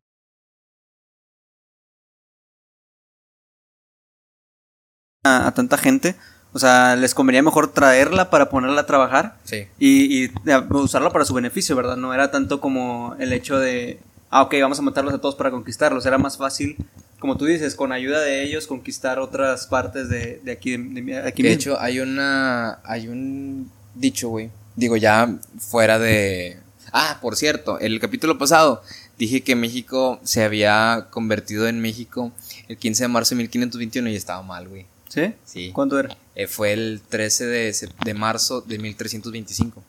[5.25, 6.16] A, a tanta gente.
[6.55, 9.67] O sea, les convenía mejor traerla para ponerla a trabajar Sí.
[9.79, 11.97] y, y eh, usarla para su beneficio, ¿verdad?
[11.97, 13.99] No era tanto como el hecho de,
[14.31, 16.07] ah, ok, vamos a matarlos a todos para conquistarlos.
[16.07, 16.77] Era más fácil,
[17.19, 20.77] como tú dices, con ayuda de ellos, conquistar otras partes de, de aquí.
[20.77, 21.61] De, de aquí de mismo.
[21.73, 22.79] hecho, hay una.
[22.85, 24.51] Hay un dicho, güey.
[24.77, 26.59] Digo, ya fuera de.
[26.93, 28.81] Ah, por cierto, el capítulo pasado
[29.19, 32.31] dije que México se había convertido en México
[32.69, 34.87] el 15 de marzo de 1521 y estaba mal, güey.
[35.09, 35.33] ¿Sí?
[35.45, 35.71] Sí.
[35.73, 36.17] ¿Cuánto era?
[36.37, 39.83] Eh, fue el 13 de, de marzo de 1325,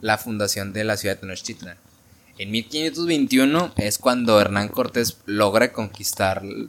[0.00, 1.76] la fundación de la ciudad de Tenochtitlan.
[2.36, 6.68] En 1521 es cuando Hernán Cortés logra conquistar el,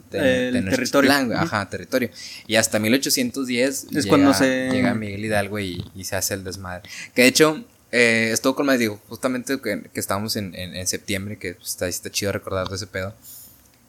[0.58, 1.10] El territorio.
[1.42, 2.10] Ajá, territorio.
[2.46, 6.44] Y hasta 1810 Es llega, cuando se- llega Miguel Hidalgo y, y se hace el
[6.44, 6.88] desmadre.
[7.14, 10.86] Que de hecho, eh, estuvo con más, digo, justamente que, que estábamos en, en- en
[10.86, 13.12] septiembre, que está, está chido recordar de ese pedo.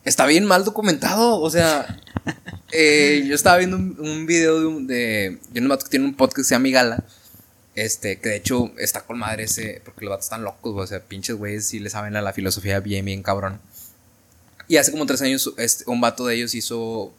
[0.07, 1.99] Está bien mal documentado, o sea,
[2.71, 6.05] eh, yo estaba viendo un, un video de, un- de, de un vato que tiene
[6.05, 7.03] un podcast que se llama Migala.
[7.75, 10.99] Este, que de hecho está con madre ese, porque los vatos están locos, o sea,
[11.01, 13.59] pinches güeyes sí le saben a la filosofía bien, bien cabrón.
[14.69, 17.13] Y hace como tres años este, un vato de ellos hizo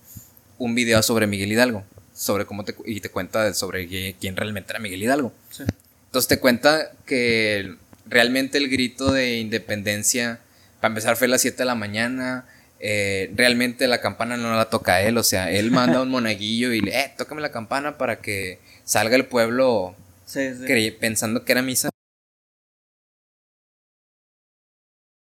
[0.58, 4.72] un video sobre Miguel Hidalgo, sobre cómo te, y te cuenta sobre qui- quién realmente
[4.72, 5.32] era Miguel Hidalgo.
[5.50, 5.62] Sí.
[6.06, 10.40] Entonces te cuenta que realmente el grito de independencia,
[10.80, 12.46] para empezar, fue a las 7 de la mañana.
[12.80, 16.72] Eh, realmente la campana no la toca él, o sea, él manda a un monaguillo
[16.72, 19.96] y le, eh, tócame la campana para que salga el pueblo
[20.28, 21.88] Sí, pensando que era misa.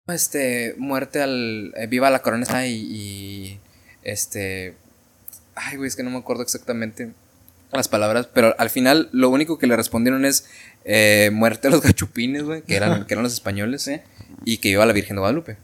[0.09, 1.75] Este, muerte al.
[1.77, 3.61] eh, viva la corona está y, y,
[4.03, 4.75] Este.
[5.55, 7.12] Ay, güey, es que no me acuerdo exactamente
[7.71, 10.47] las palabras, pero al final lo único que le respondieron es
[10.85, 13.90] eh, muerte a los gachupines, güey, que eran, que eran los españoles,
[14.45, 15.57] y que iba la Virgen de Guadalupe.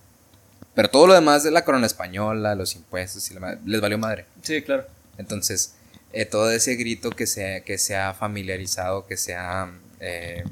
[0.74, 4.26] Pero todo lo demás de la corona española, los impuestos y la les valió madre.
[4.42, 4.84] Sí, claro.
[5.18, 5.74] Entonces,
[6.12, 10.44] eh, todo ese grito que se, que se ha familiarizado, que se ha eh,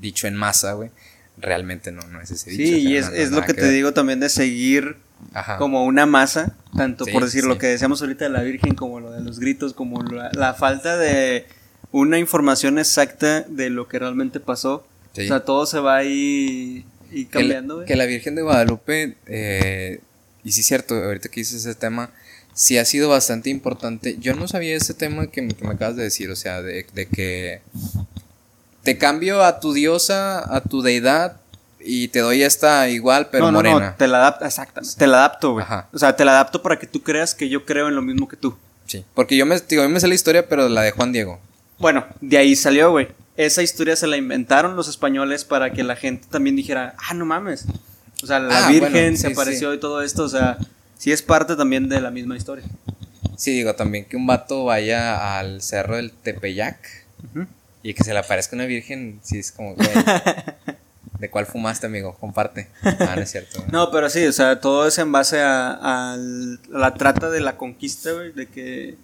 [0.00, 0.90] dicho en masa, güey,
[1.38, 2.62] realmente no, no es ese dicho.
[2.76, 3.72] Sí, y es, no- no es lo que te ver.
[3.72, 4.96] digo también de seguir
[5.34, 5.58] Ajá.
[5.58, 7.48] como una masa, tanto Sí, por decir sí.
[7.48, 10.54] lo que decíamos ahorita de la Virgen, como lo de los gritos, como la, la
[10.54, 11.46] falta de
[11.92, 14.86] una información exacta de lo que realmente pasó.
[15.14, 15.24] Sí.
[15.24, 17.84] O sea, todo se va ahí y Que la-.
[17.86, 20.00] Que, Virgen de Guadalupe, eh,
[20.44, 22.10] y sí es cierto, ahorita que dices ese tema,
[22.54, 24.16] sí ha sido bastante importante.
[24.18, 26.86] Yo no sabía ese tema que, me- que me acabas de decir, o sea, de,
[26.94, 27.60] de que
[28.82, 31.36] te cambio a tu diosa, a tu deidad,
[31.80, 33.90] y te doy esta igual, pero no, no, morena.
[33.90, 35.66] no, te la adapto, exacto, te la adapto, güey.
[35.92, 38.26] O sea, te la adapto para que tú creas que yo creo en lo mismo
[38.28, 38.56] que tú.
[38.86, 41.12] Sí, porque yo me, digo, a mí me sé la historia, pero la de Juan
[41.12, 41.40] Diego.
[41.78, 43.08] Bueno, de ahí salió, güey.
[43.36, 47.26] Esa historia se la inventaron los españoles para que la gente también dijera, ah, no
[47.26, 47.66] mames.
[48.22, 50.56] O sea, la Ah, Virgen bueno, se sí, apareció y todo esto, o sea,
[50.96, 52.64] sí es parte también de la misma historia.
[53.36, 56.78] Sí, digo, también que un vato vaya al cerro del Tepeyac
[57.82, 59.88] y que se le aparezca una virgen, sí es como, güey,
[61.20, 62.16] ¿de cuál fumaste, amigo?
[62.18, 62.68] Comparte.
[62.82, 63.62] Ah, no es cierto.
[63.70, 66.16] No, pero sí, o sea, todo es en base a, a
[66.70, 68.94] la trata de la conquista, güey, de que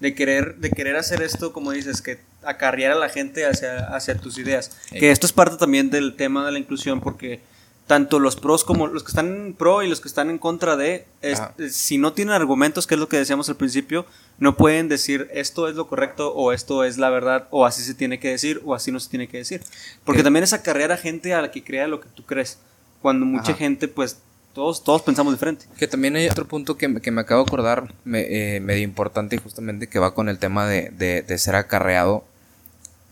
[0.00, 4.16] de querer de querer hacer esto, como dices, que acarrear a la gente hacia, hacia
[4.16, 4.70] tus ideas.
[4.92, 5.00] Eh.
[5.00, 7.40] Que esto es parte también del tema de la inclusión porque
[7.88, 10.76] tanto los pros como los que están en pro y los que están en contra
[10.76, 11.54] de, es- Ajá.
[11.70, 14.04] si no tienen argumentos, que es lo que decíamos al principio,
[14.38, 17.94] no pueden decir esto es lo correcto o esto es la verdad o así se
[17.94, 19.62] tiene que decir o así no se tiene que decir.
[20.04, 20.24] Porque Eh.
[20.24, 22.58] también es acarrear a gente a la que crea lo que tú crees.
[23.00, 23.58] Cuando mucha Ajá.
[23.58, 24.18] gente, pues,
[24.58, 25.66] todos, todos pensamos diferente.
[25.78, 28.82] Que también hay otro punto que, me- que me acabo de acordar, me- eh, medio
[28.82, 32.24] importante y justamente que va con el tema de, de- de ser acarreado.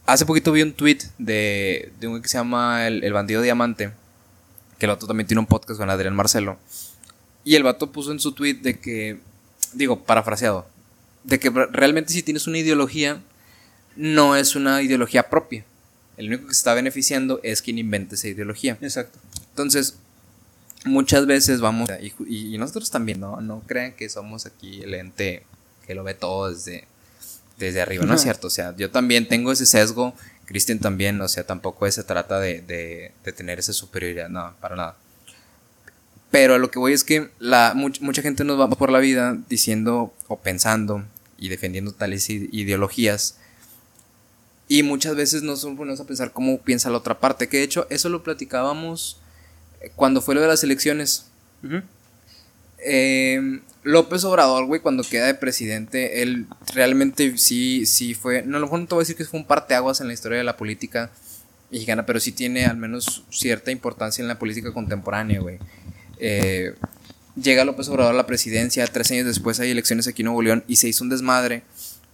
[0.06, 3.92] Hace poquito vi un tweet de, de un que se llama el, el Bandido Diamante,
[4.78, 6.56] que el vato también tiene un podcast con Adrián Marcelo.
[7.44, 9.20] Y el vato puso en su tweet de que,
[9.72, 10.66] digo, parafraseado,
[11.22, 13.20] de que re- realmente si tienes una ideología,
[13.94, 15.64] no es una ideología propia.
[16.16, 18.76] El único que se está beneficiando es quien invente esa ideología.
[18.80, 19.20] Exacto.
[19.50, 19.96] Entonces,
[20.86, 23.40] muchas veces vamos, y, y- y nosotros también, ¿no?
[23.40, 25.44] No crean que somos aquí el ente
[25.86, 26.84] que lo ve todo desde,
[27.58, 28.46] desde arriba, no es cierto.
[28.46, 30.14] O sea, yo también tengo ese sesgo,
[30.46, 34.76] Cristian también, o sea, tampoco se trata de, de, de tener esa superioridad, no, para
[34.76, 34.96] nada.
[36.30, 38.98] Pero a lo que voy es que la, much- mucha gente nos va por la
[38.98, 41.04] vida diciendo o pensando
[41.38, 43.36] y defendiendo tales ide- ideologías.
[44.68, 47.48] Y muchas veces nos ponemos a pensar cómo piensa la otra parte.
[47.48, 49.18] Que de hecho, eso lo platicábamos
[49.94, 51.26] cuando fue lo de las elecciones.
[52.78, 58.42] Eh, López Obrador, güey, cuando queda de presidente, él realmente sí, sí fue.
[58.42, 60.12] No, a lo mejor no te voy a decir que fue un parteaguas en la
[60.12, 61.10] historia de la política
[61.70, 65.58] mexicana, pero sí tiene al menos cierta importancia en la política contemporánea, güey.
[66.18, 66.74] Eh,
[67.40, 70.64] llega López Obrador a la presidencia, tres años después hay elecciones aquí en Nuevo León
[70.66, 71.62] y se hizo un desmadre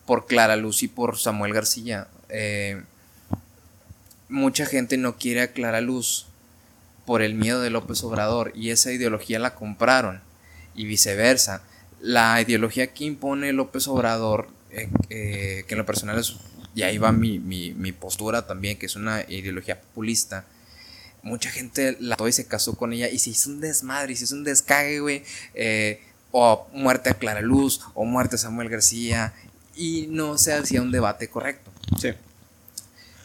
[0.06, 2.08] por Clara Luz y por Samuel García.
[2.28, 2.82] Eh,
[4.28, 6.26] mucha gente no quiere a Clara Luz
[7.06, 10.20] por el miedo de López Obrador y esa ideología la compraron
[10.74, 11.62] y viceversa.
[12.00, 16.36] La ideología que impone López Obrador, eh, eh, que en lo personal es,
[16.74, 20.44] y ahí va mi, mi, mi postura también, que es una ideología populista,
[21.22, 24.24] mucha gente la y se casó con ella y se hizo un desmadre, y se
[24.24, 25.22] hizo un descague, güey.
[25.54, 26.00] eh,
[26.32, 29.34] o muerte a Clara Luz, o muerte a Samuel García,
[29.76, 31.70] y no se hacía un debate correcto.
[32.00, 32.12] Sí.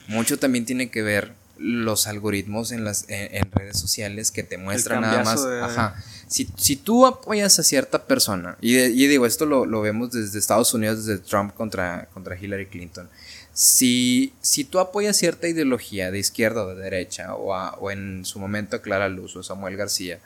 [0.08, 4.58] Mucho también tiene que ver los algoritmos en las en, en redes sociales que te
[4.58, 5.42] muestran nada más.
[5.42, 6.04] cambiazo de- Ajá.
[6.28, 10.12] Si, si tú apoyas a cierta persona, y, de- y digo, esto lo, lo vemos
[10.12, 13.10] desde Estados Unidos, desde Trump contra, contra Hillary Clinton.
[13.54, 18.24] Si, si tú apoyas cierta ideología de izquierda o de derecha, o, a- o en
[18.26, 20.20] su momento Clara Luz o Samuel García,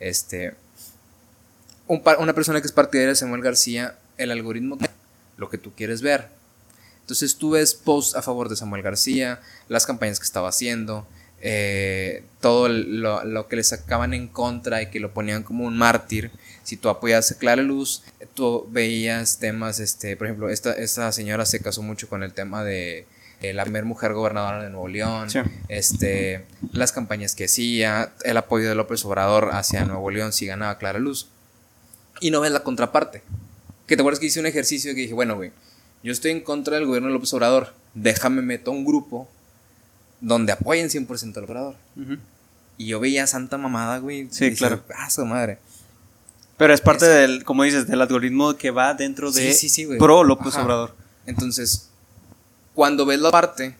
[0.00, 0.54] este,
[1.86, 4.90] un par- una persona que es partidaria de Samuel García, el algoritmo te-
[5.36, 6.28] lo que tú quieres ver.
[7.04, 11.06] Entonces tú ves posts a favor de Samuel García, las campañas que estaba haciendo,
[11.42, 15.76] eh, todo lo, lo que le sacaban en contra y que lo ponían como un
[15.76, 16.30] mártir.
[16.62, 21.44] Si tú apoyas a Clara Luz, tú veías temas, este, por ejemplo, esta, esta señora
[21.44, 23.06] se casó mucho con el tema de
[23.42, 25.40] eh, la primera mujer gobernadora de Nuevo León, Sí.
[25.68, 30.78] este, las campañas que hacía, el apoyo de López Obrador hacia Nuevo León si ganaba
[30.78, 31.28] Clara Luz.
[32.20, 33.20] Y no ves la contraparte.
[33.86, 35.50] Que te acuerdas que hice un ejercicio que dije, bueno, güey,
[36.04, 37.72] yo estoy en contra del gobierno de López Obrador.
[37.94, 39.28] Déjame meto un grupo
[40.20, 41.74] donde apoyen 100% al Obrador.
[42.78, 44.28] Y yo veía a Santa Mamada, güey.
[44.30, 44.82] Sí, claro.
[44.96, 45.58] Ah, su madre.
[46.56, 49.84] Pero es parte del, como dices, del algoritmo que va dentro de Sí, sí, sí,
[49.86, 49.98] güey.
[49.98, 50.62] pro López Ajá.
[50.64, 50.94] Obrador.
[51.26, 51.88] Entonces,
[52.74, 53.74] cuando ves la parte,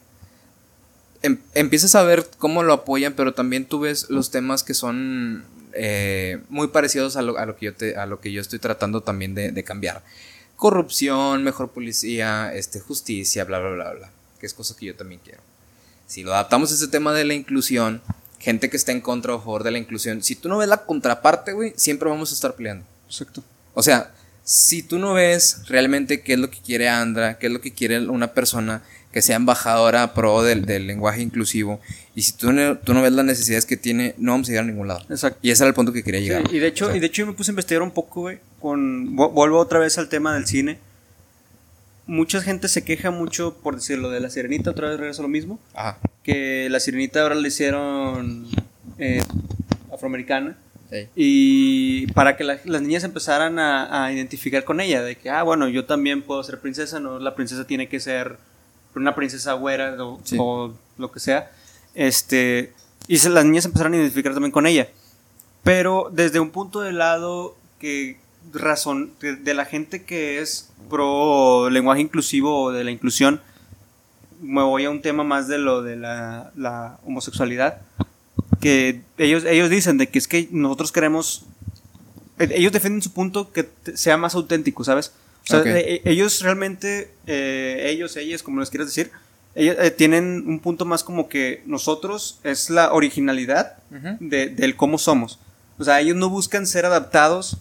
[1.21, 5.45] em- empiezas a ver cómo lo apoyan, pero también tú ves los temas que son
[5.73, 8.59] eh, muy parecidos a lo, a lo que yo te, a lo que yo estoy
[8.59, 10.03] tratando también de, de cambiar.
[10.55, 14.11] Corrupción, mejor policía, este, justicia, bla, bla, bla, bla.
[14.39, 15.41] Que es cosa que yo también quiero.
[16.07, 18.01] Si lo adaptamos a ese tema de la inclusión,
[18.39, 20.69] gente que está en contra o a favor de la inclusión, si tú no ves
[20.69, 22.85] la contraparte, güey, siempre vamos a estar peleando.
[23.07, 23.43] Exacto.
[23.73, 24.13] O sea,
[24.43, 27.73] si tú no ves realmente qué es lo que quiere Andra, qué es lo que
[27.73, 28.83] quiere una persona
[29.15, 31.79] que sea embajadora pro del, del lenguaje inclusivo,
[32.15, 34.65] y si tú no, tú no ves las necesidades que tiene, no vamos a llegar
[34.65, 35.05] a ningún lado.
[35.09, 35.39] Exacto.
[35.41, 36.53] Y ese era el punto que quería Sí, llegar.
[36.53, 39.15] y de hecho, y de hecho yo me puse a investigar un poco, güey, con
[39.15, 40.79] vu- vuelvo otra vez al tema del cine.
[42.07, 45.29] Mucha gente se queja mucho por decirlo de la Sirenita, otra vez regreso a lo
[45.29, 45.97] mismo, Ajá.
[46.21, 48.47] que la Sirenita ahora le hicieron
[48.99, 49.23] eh,
[49.93, 50.57] afroamericana
[50.91, 51.07] Sí.
[51.15, 55.41] y para que la- las niñas empezaran a, a identificar con ella, de que, ah,
[55.43, 58.37] bueno, yo también puedo ser princesa, no la princesa tiene que ser
[59.01, 60.37] una princesa güera o, Sí.
[60.39, 61.51] o lo que sea.
[61.93, 62.73] Este,
[63.07, 64.87] y se- las niñas empezaron a identificar también con ella.
[65.63, 68.17] Pero desde un punto de lado que
[68.53, 73.41] razón de, de la gente que es pro lenguaje inclusivo o de la inclusión,
[74.41, 77.81] me voy a un tema más de lo de la, la homosexualidad,
[78.61, 81.45] que ellos, ellos dicen de que es que nosotros queremos,
[82.37, 85.13] eh, ellos defienden su punto que sea más auténtico, ¿sabes?
[85.45, 85.65] O sea, Ok.
[85.67, 89.11] eh, ellos realmente, eh, ellos, ellas, como les quieras decir,
[89.53, 93.77] ellos eh, tienen un punto más como que nosotros es la originalidad
[94.19, 95.39] de, del cómo somos.
[95.77, 97.57] O sea, ellos no buscan ser adaptados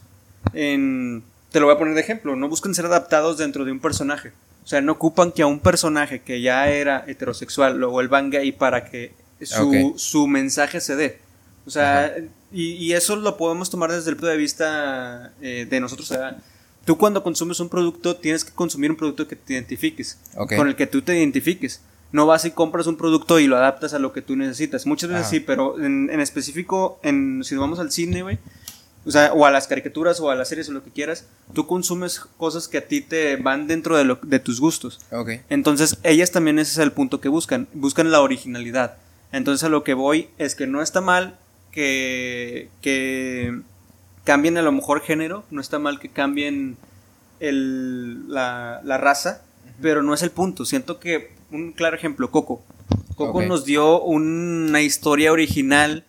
[0.53, 1.23] en...
[1.53, 4.33] Te lo voy a poner de ejemplo, no buscan ser adaptados dentro de un personaje.
[4.65, 8.51] O sea, no ocupan que a un personaje que ya era heterosexual lo vuelvan gay
[8.51, 9.13] para que
[9.43, 11.19] su, su mensaje se dé.
[11.67, 12.15] O sea,
[12.51, 16.11] y, y eso lo podemos tomar desde el punto de vista eh, de nosotros.
[16.11, 16.39] O sea,
[16.85, 20.57] tú cuando consumes un producto tienes que consumir un producto que te identifiques, Ok.
[20.57, 21.81] con el que tú te identifiques.
[22.13, 24.87] No vas y compras un producto y lo adaptas a lo que tú necesitas.
[24.87, 25.31] Muchas veces Ajá.
[25.31, 28.39] sí, pero en, en específico, en, si nos vamos al cine, güey,
[29.07, 31.67] o sea, o a las caricaturas o a las series o lo que quieras, tú
[31.67, 35.01] consumes cosas que a ti te van dentro de, lo, de tus gustos.
[35.11, 35.31] Ok.
[35.51, 38.97] Entonces, ellas también ese es el punto que buscan, buscan la originalidad.
[39.33, 41.37] Entonces, a lo que voy es que no está mal
[41.73, 43.61] que, que
[44.25, 46.77] cambien a lo mejor género, no está mal que cambien
[47.41, 49.43] el, la, la raza,
[49.81, 50.65] pero no es el punto.
[50.65, 52.63] Siento que, un claro ejemplo, Coco.
[53.17, 56.05] Coco nos dio una historia original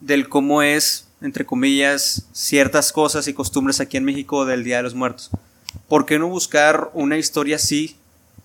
[0.00, 4.82] del cómo es, entre comillas, ciertas cosas y costumbres aquí en México del Día de
[4.82, 5.30] los Muertos.
[5.88, 7.96] ¿Por qué no buscar una historia así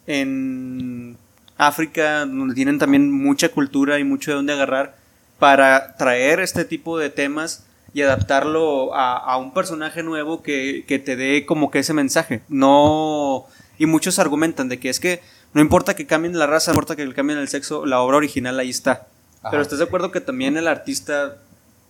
[0.05, 1.17] en
[1.57, 4.95] África, donde tienen también mucha cultura y mucho de dónde agarrar,
[5.39, 10.99] para traer este tipo de temas y adaptarlo a, a un personaje nuevo que, que
[10.99, 12.41] te dé como que ese mensaje?
[12.49, 13.45] No.
[13.77, 15.21] Y muchos argumentan de que es que
[15.53, 18.59] no importa que cambien la raza, no importa que cambien el sexo, la obra original
[18.59, 19.07] ahí está.
[19.41, 19.51] Ajá.
[19.51, 21.37] Pero estás de acuerdo que también el artista,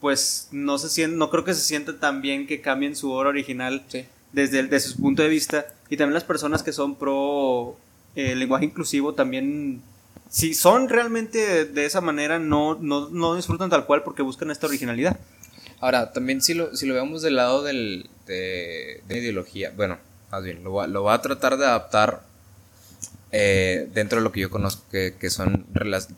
[0.02, 3.30] pues no se siente, no creo que se sienta tan bien que cambien su obra
[3.30, 4.06] original Sí.
[4.34, 5.66] desde, el- desde su punto de vista.
[5.90, 7.78] Y también las personas que son pro
[8.16, 9.82] eh, lenguaje inclusivo también,
[10.30, 14.52] si son realmente de, de esa manera, no, no, no disfrutan tal cual porque buscan
[14.52, 15.18] esta originalidad.
[15.84, 19.98] Ahora, también si lo, si lo vemos del lado del, de, de ideología, bueno,
[20.32, 22.24] más bien, lo, lo voy a tratar de adaptar
[23.34, 25.66] eh, dentro de lo que yo conozco, que, que son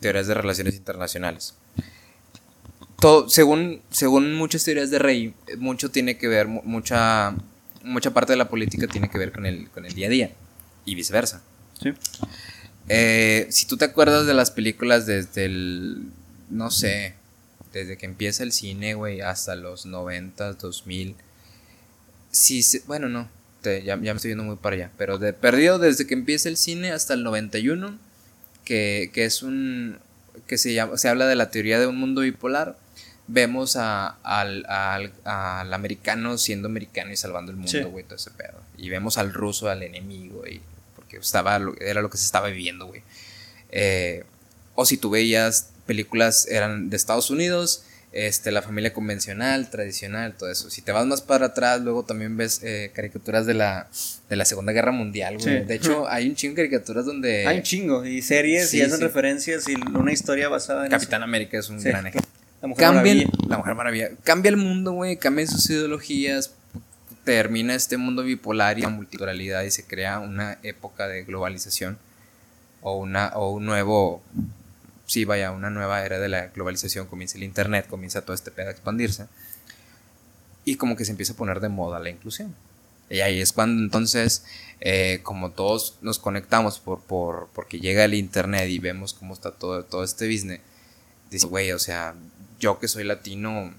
[0.00, 1.54] teorías de relaciones internacionales.
[3.00, 7.34] Todo, según, según muchas teorías de Rey, mucho tiene que ver, mu- mucha,
[7.82, 10.30] mucha parte de la política tiene que ver con el, con el día a día
[10.84, 11.42] y viceversa.
[11.82, 11.92] Sí.
[12.88, 16.04] Eh, si tú te acuerdas de las películas desde el,
[16.50, 17.15] no sé,
[17.78, 21.14] desde que empieza el cine, güey, hasta los 90, 2000.
[22.30, 23.28] Sí, bueno, no,
[23.62, 26.48] te- ya, ya me estoy yendo muy para allá, pero de perdido desde que empieza
[26.48, 27.98] el cine hasta el 91,
[28.64, 29.98] que, que es un,
[30.46, 32.76] que se, llama, se habla de la teoría de un mundo bipolar.
[33.28, 38.30] Vemos a- al, al- al americano siendo americano y salvando el mundo, güey, todo ese
[38.30, 38.60] pedo.
[38.76, 40.60] Y vemos al ruso, al enemigo, y
[40.94, 43.02] porque estaba, era lo que se estaba viviendo, güey.
[43.70, 44.24] Eh,
[44.74, 50.50] o si tú veías películas, eran de Estados Unidos, este, la familia convencional, tradicional, todo
[50.50, 50.70] eso.
[50.70, 53.88] Si te vas más para atrás, luego también ves eh, caricaturas de la,
[54.30, 55.58] de la Segunda Guerra Mundial, güey.
[55.58, 55.64] Sí.
[55.64, 58.82] De hecho, hay un chingo de caricaturas donde Hay un chingo, y series, sí, y
[58.82, 59.02] hacen sí.
[59.02, 62.30] referencias, y una historia basada en Capitán América es un gran ejemplo.
[62.62, 63.48] La Mujer Cambian, Maravilla.
[63.48, 64.10] la Mujer Maravilla.
[64.24, 65.16] Cambia el mundo, güey.
[65.18, 66.52] Cambian sus ideologías.
[67.24, 71.98] Termina este mundo bipolar y la multiculturalidad y se crea una época de globalización.
[72.80, 74.22] O, una, o un nuevo.
[75.06, 77.06] Sí, vaya, una nueva era de la globalización.
[77.06, 79.26] Comienza el internet, comienza todo este pedo a expandirse.
[80.64, 82.54] Y como que se empieza a poner de moda la inclusión.
[83.08, 84.44] Y ahí es cuando entonces,
[84.80, 89.52] eh, como todos nos conectamos por, por, porque llega el internet y vemos cómo está
[89.52, 90.60] todo, todo este business,
[91.30, 92.14] dice, güey, o sea,
[92.58, 93.72] yo que soy latino,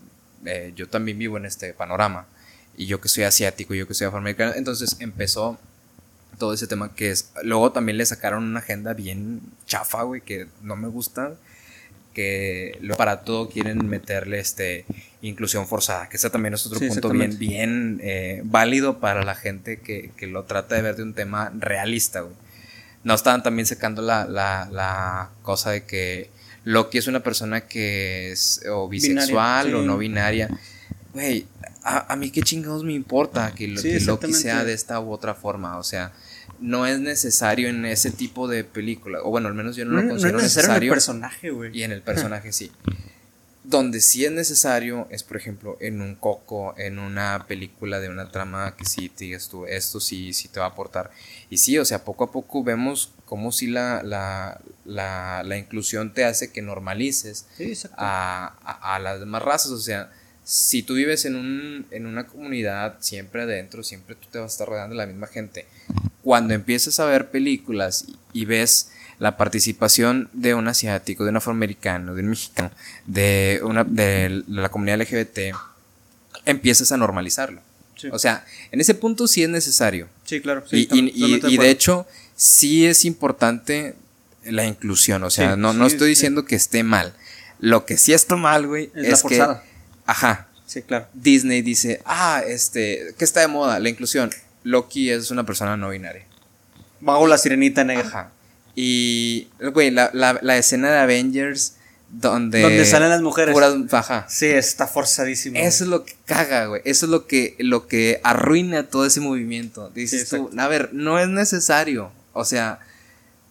[0.45, 2.28] eh, yo también vivo en este panorama.
[2.78, 4.53] Y yo que soy asiático, yo que soy afroamericano.
[4.55, 5.59] Entonces empezó
[6.38, 7.32] todo ese tema que es.
[7.44, 11.34] Luego también le sacaron una agenda bien chafa, güey, que no me gusta.
[12.14, 14.86] Que lo- para todo quieren meterle este
[15.22, 16.10] inclusión forzada.
[16.10, 20.26] Que ese también es otro Sí, punto bien, eh, válido para la gente que, que
[20.26, 22.34] lo trata de ver de un tema realista, güey.
[23.04, 26.30] No estaban también sacando la, la, la cosa de que
[26.64, 30.50] Loki es una persona que es o bisexual Binaria, o no binaria.
[31.14, 31.46] Güey,
[31.84, 35.00] a, a mí qué chingados me importa que, lo, Sí, que Loki sea de esta
[35.00, 35.78] u otra forma.
[35.78, 36.12] O sea,
[36.60, 39.20] no es necesario en ese tipo de película.
[39.24, 41.49] O bueno, al menos yo no, No, lo no es considero necesario en el personaje,
[41.51, 41.78] güey.
[41.78, 42.72] Y en el personaje sí.
[43.64, 48.32] Donde sí es necesario es, por ejemplo, en un coco, en una película de una
[48.32, 51.12] trama que sí te digas tú, esto sí, sí te va a aportar.
[51.49, 56.14] Y sí, o sea, poco a poco vemos cómo sí la, la, la, la inclusión
[56.14, 57.97] te hace que normalices Sí, exacto.
[57.99, 59.72] a, a- a las demás razas.
[59.72, 60.12] O sea,
[60.45, 64.53] si tú vives en, un, en una comunidad siempre adentro, siempre tú te vas a
[64.53, 65.66] estar rodeando de la misma gente.
[66.28, 68.03] Cuando empiezas a ver películas
[68.34, 72.69] y, ves la participación de un asiático, de un afroamericano, de un mexicano,
[73.05, 75.55] de, una, de la comunidad LGBT,
[76.45, 77.61] empiezas a normalizarlo.
[77.95, 78.09] Sí.
[78.11, 80.09] O sea, en ese punto sí es necesario.
[80.25, 80.65] Sí, claro.
[80.69, 82.05] Y- Sí, y, y- totalmente y de hecho,
[82.36, 83.95] sí es importante
[84.43, 85.23] la inclusión.
[85.23, 87.13] O sea, Sí, no, no estoy diciendo que esté mal.
[87.61, 89.21] Lo que sí está mal, güey, Es es, la que.
[89.21, 89.63] forzada.
[90.05, 90.47] Ajá.
[90.65, 91.07] Sí, claro.
[91.13, 93.80] Disney dice, ah, este, ¿qué está de moda?
[93.80, 94.30] La inclusión.
[94.68, 96.24] Loki es una persona no binaria.
[96.99, 98.07] Bajo la sirenita negra.
[98.07, 98.32] Ajá.
[98.76, 101.74] Y, güey, la, la, la escena de Avengers
[102.09, 102.61] donde...
[102.61, 103.53] Donde salen las mujeres.
[103.53, 104.26] puras- ajá.
[104.30, 105.57] Sí, está forzadísimo.
[105.57, 106.82] Eso es lo que caga, güey.
[106.86, 109.89] Eso es lo que, lo que arruina todo ese movimiento.
[109.89, 112.11] Dices Sí, tú, a ver, no es necesario.
[112.34, 112.80] O sea,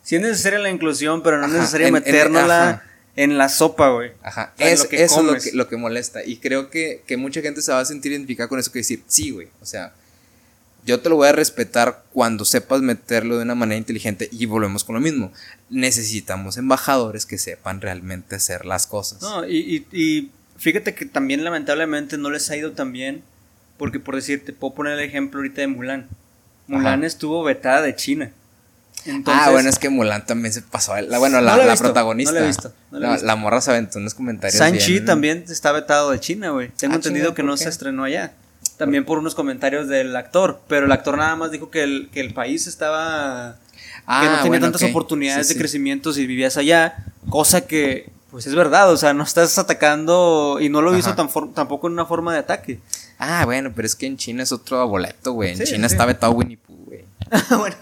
[0.04, 2.84] Sí es necesaria la inclusión, pero no es necesario en- metérnosla
[3.16, 4.12] en la sopa, güey.
[4.22, 4.52] ajá.
[4.54, 6.24] O sea, es- lo que eso es lo que, lo que molesta.
[6.24, 9.02] Y creo que, que mucha gente se va a sentir identificada con eso que decir,
[9.08, 9.48] sí, güey.
[9.60, 9.92] O sea,
[10.87, 14.28] yo te lo voy a respetar cuando sepas meterlo de una manera inteligente.
[14.32, 15.32] Y volvemos con lo mismo.
[15.68, 19.20] Necesitamos embajadores que sepan realmente hacer las cosas.
[19.20, 23.22] No, y, y, y fíjate que también lamentablemente no les ha ido tan bien,
[23.76, 26.09] porque por decirte, puedo poner el ejemplo ahorita de Mulan.
[26.68, 27.07] Mulan Ajá.
[27.07, 28.32] estuvo vetada de China.
[29.05, 30.95] Entonces, ah, bueno, es que Mulan también se pasó.
[30.95, 32.32] a- La, bueno, la, No la la protagonista.
[32.32, 33.26] no la he visto, no la he la, visto.
[33.26, 34.59] la morra se aventó unos comentarios.
[34.59, 36.70] Sanchi bien- también está vetado de China, güey.
[36.76, 37.64] Tengo Ah, entendido que ¿por no qué?
[37.64, 38.32] se estrenó allá.
[38.78, 42.20] También por unos comentarios del actor, pero el actor nada más dijo que el, que
[42.20, 43.56] el país estaba
[44.06, 45.58] Ah, que no tenía bueno, tantas oportunidades Sí, de sí.
[45.60, 46.96] crecimiento si vivías allá,
[47.28, 51.16] cosa que pues es verdad, o sea, no estás atacando y no lo hizo Ajá.
[51.16, 52.80] tan for- tampoco en una forma de ataque.
[53.18, 55.52] Ah, bueno, pero es que en China es otro boleto, güey.
[55.52, 55.94] En Sí, China sí.
[55.94, 57.04] está vetado Winnie Pooh, güey.
[57.58, 57.76] bueno.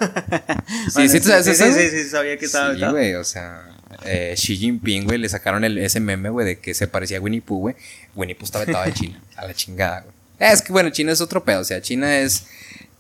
[0.95, 2.93] Sí, sí, sí, sí, sí, sí, sabía que estaba Sí, vetado.
[2.93, 3.65] güey, o sea,
[4.05, 7.21] eh, Xi Jinping, güey, le sacaron el, ese meme, güey, de que se parecía a
[7.21, 7.75] Winnie Pooh, güey.
[8.15, 10.15] Winnie Pooh está vetado de China, a la chingada, güey.
[10.53, 12.47] Es que, bueno, China es otro pedo, o sea, China es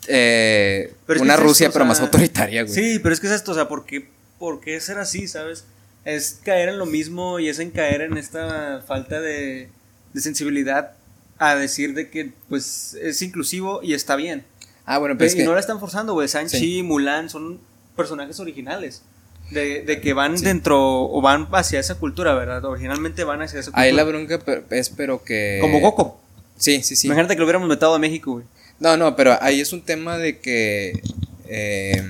[0.08, 2.74] eh, Pero es que una es Rusia, esto, o pero sea, más autoritaria, güey.
[2.74, 5.64] Sí, pero es que es esto, o sea, ¿por qué, por qué ser así, sabes?
[6.04, 9.68] Es caer en lo mismo y es en caer en esta falta de,
[10.12, 10.92] de sensibilidad
[11.38, 14.44] a decir de que pues es inclusivo y está bien.
[14.84, 15.44] Ah, bueno, pero es y que...
[15.44, 16.28] no la están forzando, güey.
[16.28, 16.82] Sanchi, Sí.
[16.82, 17.58] Mulan son
[17.96, 19.02] personajes originales.
[19.50, 20.44] De, de que van Sí.
[20.44, 20.78] dentro
[21.10, 22.64] o van hacia esa cultura, ¿verdad?
[22.64, 23.82] Originalmente van hacia esa cultura.
[23.82, 24.38] Ahí la bronca
[24.70, 25.58] es, pero que...
[25.60, 26.14] Como Goku.
[26.56, 27.06] Sí, sí, sí.
[27.08, 28.44] Imagínate que lo hubiéramos vetado a México, güey.
[28.80, 31.00] No, no, pero ahí es un tema de que
[31.48, 32.02] eh,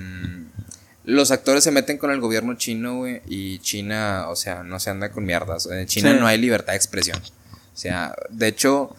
[1.04, 4.90] los actores se meten con el gobierno chino, güey, y China, o sea, no se
[4.90, 5.66] anda con mierdas.
[5.66, 6.18] En China Sí.
[6.20, 7.18] no hay libertad de expresión.
[7.18, 8.94] O sea, de hecho,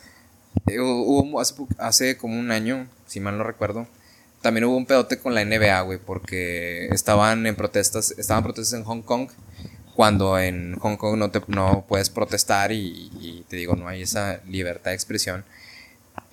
[0.67, 3.87] eh, hubo hace, hace como un año, si mal no recuerdo,
[4.41, 8.85] también hubo un pedote con la NBA, güey, porque estaban en protestas, estaban protestas en
[8.85, 9.29] Hong Kong,
[9.95, 14.01] cuando en Hong Kong no, te, no puedes protestar y, y te digo, no hay
[14.01, 15.43] esa libertad de expresión.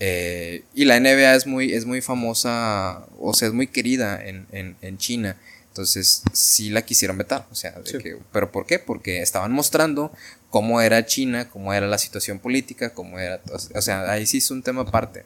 [0.01, 4.47] Eh, y la NBA es muy, es muy famosa, o sea, es muy querida en,
[4.53, 5.37] en, en China.
[5.69, 7.47] Entonces, sí la quisieron vetar.
[7.51, 7.99] O sea, de Sí.
[7.99, 8.79] que- ¿pero por qué?
[8.79, 10.13] Porque estaban mostrando
[10.51, 13.41] cómo era China, cómo era la situación política, cómo era.
[13.75, 15.25] O sea, ahí sí es un tema aparte.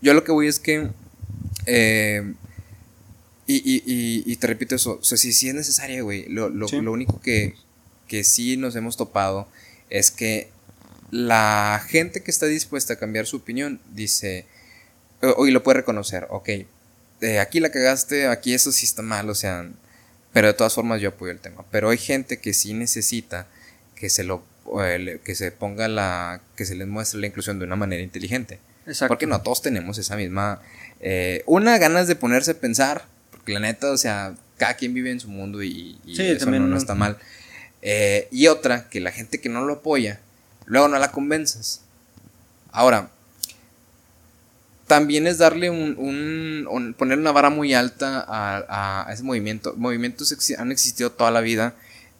[0.00, 0.88] Yo lo que voy es que.
[1.66, 2.32] eh,
[3.46, 6.26] y, y, y, y te repito eso, o sea, sí, sí es necesaria, güey.
[6.30, 6.80] Lo, lo, Sí.
[6.80, 7.54] lo único que,
[8.14, 9.48] que sí nos hemos topado
[9.90, 10.48] es que
[11.10, 14.46] la gente que está dispuesta a cambiar su opinión dice,
[15.44, 16.48] y lo puede reconocer, ok,
[17.20, 19.68] eh, aquí la cagaste, aquí eso sí está mal, o sea,
[20.32, 21.64] pero de todas formas yo apoyo el tema.
[21.72, 23.48] Pero hay gente que sí necesita
[23.96, 24.44] que se lo
[25.24, 28.60] que se ponga la que se les muestre la inclusión de una manera inteligente.
[28.86, 29.08] Exacto.
[29.10, 30.60] Porque no todos tenemos esa misma
[31.00, 35.10] eh, una ganas de ponerse a pensar, porque la neta, o sea, cada quien vive
[35.10, 37.18] en su mundo y, y Sí, eso también no, no no- está mal.
[37.86, 40.18] Eh, y otra, que la gente que no lo apoya,
[40.64, 41.82] luego no la convences.
[42.72, 43.10] Ahora,
[44.86, 49.74] también es darle un, un- un- poner una vara muy alta a, a- ese movimiento.
[49.76, 51.74] Movimientos han existido toda la vida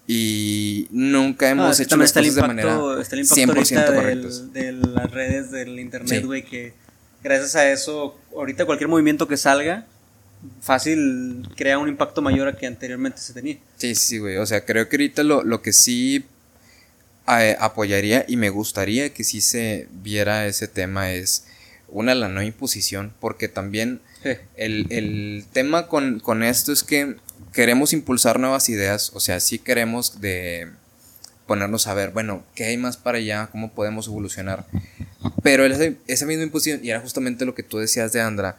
[0.07, 2.47] y nunca hemos que hecho las cosas de impacto,
[2.87, 4.53] manera está el impacto 100% ahorita correctas.
[4.53, 6.27] del- de las redes, del internet, Sí.
[6.27, 6.75] güey, que
[7.23, 9.87] gracias a eso, ahorita cualquier movimiento que salga,
[10.61, 13.59] fácil crea un impacto mayor a que anteriormente se tenía.
[13.77, 14.37] Sí, sí, güey.
[14.37, 16.25] O sea, creo que ahorita lo, lo que sí
[17.29, 21.47] eh, apoyaría y me gustaría que sí se viera ese tema es
[21.89, 24.01] una, la no imposición, porque también
[24.57, 27.17] el, el tema con, con esto es que
[27.53, 30.71] queremos impulsar nuevas ideas, o sea, sí queremos de
[31.47, 33.49] ponernos a ver, bueno, ¿qué hay más para allá?
[33.53, 34.67] ¿Cómo podemos evolucionar?
[35.43, 38.57] Pero ese- esa misma imposición, y era justamente lo que tú decías de Andra,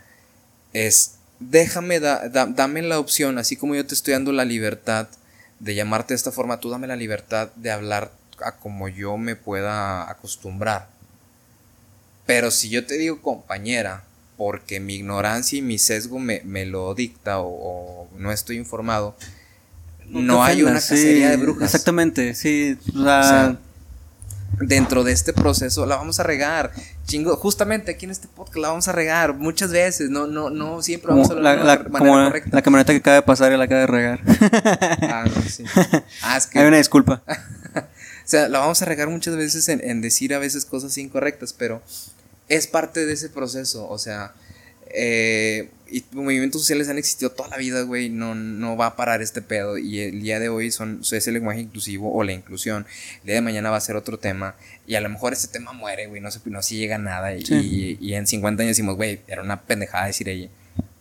[0.71, 5.07] es déjame, da- da- dame la opción, así como yo te estoy dando la libertad
[5.59, 8.11] de llamarte de esta forma, tú dame la libertad de hablar
[8.43, 10.87] a como yo me pueda acostumbrar.
[12.25, 14.03] Pero si yo te digo compañera,
[14.37, 19.15] porque mi ignorancia y mi sesgo me, me lo dicta o, o no estoy informado,
[20.09, 21.63] no, hay una sí, cacería de brujas.
[21.73, 22.77] Exactamente, sí.
[22.93, 23.57] O sea,
[24.59, 26.71] dentro de este proceso la vamos a regar.
[27.05, 30.09] Chingo, justamente aquí en este podcast la vamos a regar muchas veces.
[30.09, 32.17] No, no, no siempre vamos a Como la, la- como
[32.51, 34.21] la camioneta que acaba de pasar y la acaba de regar.
[35.03, 35.63] Ah, no, sí.
[36.23, 36.59] Ah, es que.
[36.59, 37.21] Hay una disculpa.
[38.25, 41.53] O sea, la vamos a regar muchas veces en, en decir a veces cosas incorrectas,
[41.53, 41.83] pero
[42.49, 43.87] es parte de ese proceso.
[43.87, 44.33] O sea,
[44.87, 48.09] eh, y movimientos sociales han existido toda la vida, güey.
[48.09, 49.77] No, no va a parar este pedo.
[49.77, 52.85] Y el día de hoy son, es el lenguaje inclusivo o la inclusión.
[53.21, 54.55] El día de mañana va a ser otro tema.
[54.87, 56.21] Y a lo mejor este tema muere, güey.
[56.21, 57.35] No se, no se llega a nada.
[57.35, 57.97] Y, Sí.
[58.01, 60.49] y, y en 50 años decimos, güey, era una pendejada decir ella.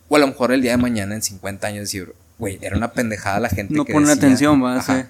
[0.07, 2.91] O a lo mejor el día de mañana, en 50 años, decir, güey, era una
[2.93, 3.73] pendejada la gente.
[3.73, 5.07] No que ponen decía- atención, va, Ajá sí.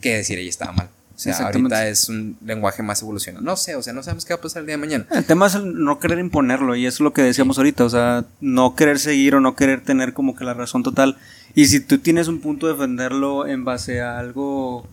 [0.00, 0.88] que decir ella estaba mal.
[1.14, 3.44] O sea, ahorita es un lenguaje más evolucionado.
[3.44, 5.06] No sé, o sea, no sabemos qué va a pasar el día de mañana.
[5.12, 8.24] El tema es el no querer imponerlo y es lo que decíamos ahorita, o sea,
[8.40, 11.16] no querer seguir o no querer tener como que la razón total.
[11.54, 14.86] Y si tú tienes un punto de defenderlo en base a algo,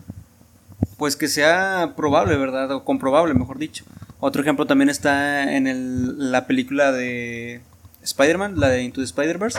[0.96, 2.70] pues que sea probable, ¿verdad?
[2.70, 3.84] O comprobable, mejor dicho.
[4.20, 7.60] Otro ejemplo también está en el- la película de
[8.04, 9.58] Spider-Man, la de Into the Spider-Verse.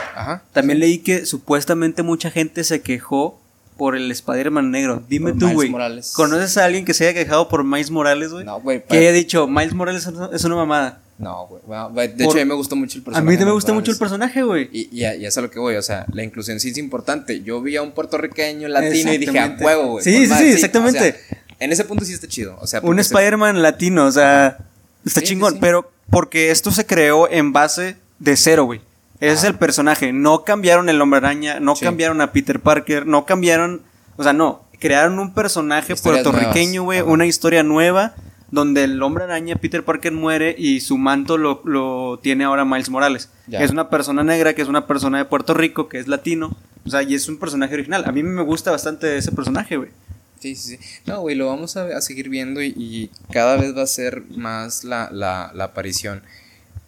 [0.52, 3.38] También leí que supuestamente mucha gente se quejó
[3.76, 5.02] por el Spider-Man negro.
[5.08, 5.72] Dime Por tú, güey.
[6.14, 8.44] ¿Conoces a alguien que se haya quejado por Miles Morales, güey?
[8.44, 8.84] No, güey.
[8.86, 11.00] que haya dicho, Miles Morales es una- mamada.
[11.16, 11.62] No, güey.
[11.66, 13.24] Bueno, de Por- hecho, a mí me gustó mucho el A personaje.
[13.24, 14.68] mí también me gusta mucho el personaje, güey.
[14.72, 16.78] Y, y, a- y es a lo que voy, o sea, la inclusión sí es
[16.78, 17.42] importante.
[17.42, 20.04] Yo vi a un puertorriqueño latino y dije, a huevo, güey.
[20.04, 20.98] Sí, sí, madre, sí, o exactamente.
[21.12, 22.56] sea, en ese punto sí está chido.
[22.60, 24.58] O sea, Un se- Spider-Man latino, o sea,
[25.04, 25.54] está Sí, sí, chingón.
[25.54, 25.58] sí.
[25.60, 28.80] Pero porque esto se creó en base de cero, güey.
[29.24, 30.12] Ese es el personaje.
[30.12, 31.84] No cambiaron el hombre araña, no Sí.
[31.84, 33.82] cambiaron a Peter Parker, no cambiaron.
[34.16, 34.64] O sea, no.
[34.80, 37.00] Crearon un personaje Historias puertorriqueño, güey.
[37.00, 38.14] Una historia nueva.
[38.50, 42.88] Donde el hombre araña, Peter Parker, muere y su manto lo, lo tiene ahora Miles
[42.88, 43.28] Morales.
[43.48, 43.58] Ya.
[43.58, 46.56] Que es una persona negra, que es una persona de Puerto Rico, que es latino.
[46.86, 48.04] O sea, y es un personaje original.
[48.06, 49.90] A mí me gusta bastante ese personaje, güey.
[50.38, 51.00] Sí, sí, sí.
[51.06, 54.22] No, güey, lo vamos a, a seguir viendo y, y cada vez va a ser
[54.36, 56.22] más la, la, la aparición.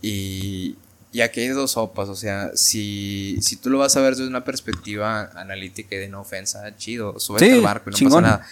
[0.02, 0.76] Y,
[1.16, 4.28] y aquí hay dos sopas, o sea, si, si tú lo vas a ver desde
[4.28, 8.24] una perspectiva analítica y de no ofensa, chido, súbete Sí, al barco y no chingón.
[8.24, 8.46] pasa nada.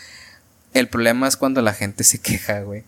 [0.72, 2.82] El problema es cuando la gente se queja, güey.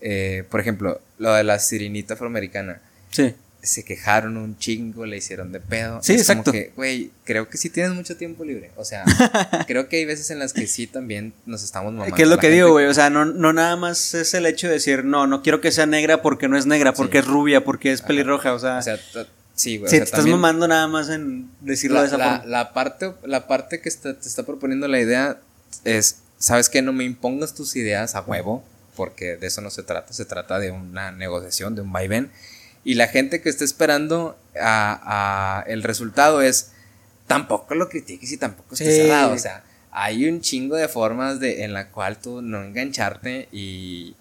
[0.00, 2.80] Eh, por ejemplo, lo de la sirenita afroamericana.
[3.12, 3.34] Sí.
[3.62, 6.00] Se quejaron un chingo, le hicieron de pedo.
[6.02, 6.52] Sí, Es como exacto.
[6.52, 8.70] que, güey, creo que sí tienes mucho tiempo libre.
[8.76, 9.04] O sea,
[9.66, 12.16] creo que hay veces en las que sí también nos estamos mamando.
[12.16, 12.86] ¿Qué es lo que gente- digo, güey?
[12.86, 15.72] O sea, no, no nada más es el hecho de decir, no, no quiero que
[15.72, 17.24] sea negra porque no es negra, porque Sí.
[17.26, 18.08] es rubia, porque es Ajá.
[18.08, 18.54] pelirroja.
[18.54, 19.88] O sea, O sea, t- sí, güey.
[19.88, 22.44] o sea, te estás mamando nada más en decirlo la, de esa la- forma.
[22.50, 25.38] la parte, la parte que está- te está proponiendo la idea
[25.84, 26.80] es, ¿sabes qué?
[26.80, 28.64] No me impongas tus ideas a huevo,
[28.96, 30.14] porque de eso no se trata.
[30.14, 32.30] Se trata de una negociación, de un vaivén.
[32.84, 36.72] Y la gente que está esperando a, a el resultado es,
[37.26, 39.02] tampoco lo critiques y tampoco estés Sí.
[39.02, 39.32] cerrado.
[39.32, 39.62] O sea,
[39.92, 44.14] hay un chingo de formas de, en la cual tú no engancharte y...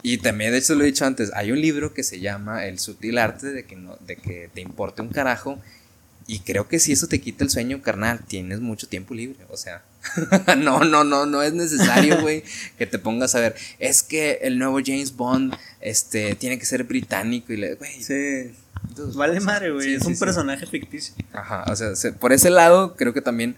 [0.00, 2.78] Y también, de hecho, lo he dicho antes, hay un libro que se llama El
[2.78, 5.58] sutil arte de que, no, de que te importe un carajo.
[6.30, 9.38] Y creo que si eso te quita el sueño, carnal, tienes mucho tiempo libre.
[9.48, 9.82] O sea,
[10.58, 12.44] no, no, no, no es necesario, güey,
[12.76, 13.56] que te pongas a ver.
[13.78, 18.02] Es que el nuevo James Bond, este, tiene que ser británico y le, güey.
[18.02, 18.52] Sí.
[19.16, 19.86] Vale o sea, madre, güey.
[19.86, 20.20] sí, es sí, un sí.
[20.20, 21.14] personaje ficticio.
[21.32, 23.56] Ajá, o sea, se- por ese lado, creo que también,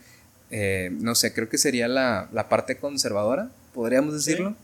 [0.53, 4.55] eh, no sé, creo que sería la, la parte conservadora, podríamos decirlo.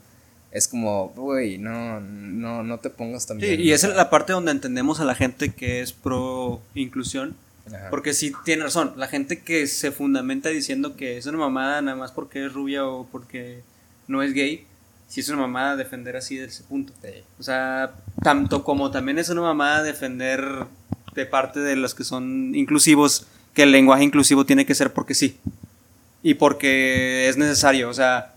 [0.53, 3.61] Es como, güey, no, no, no te pongas Sí, también.
[3.61, 7.37] y esa es la parte donde entendemos a la gente que es pro inclusión.
[7.75, 7.89] Ajá.
[7.91, 8.93] Porque sí, tiene razón.
[8.97, 12.87] La gente que se fundamenta diciendo que es una mamada nada más porque es rubia
[12.87, 13.63] o porque
[14.09, 14.65] no es gay,
[15.09, 16.93] sí es una mamada defender así de ese punto.
[17.03, 17.09] Sí.
[17.39, 17.93] O sea,
[18.23, 20.45] tanto como también es una mamada defender
[21.15, 25.15] de parte de los que son inclusivos que el lenguaje inclusivo tiene que ser porque
[25.15, 25.39] sí.
[26.23, 27.89] Y porque es necesario.
[27.89, 28.35] O sea,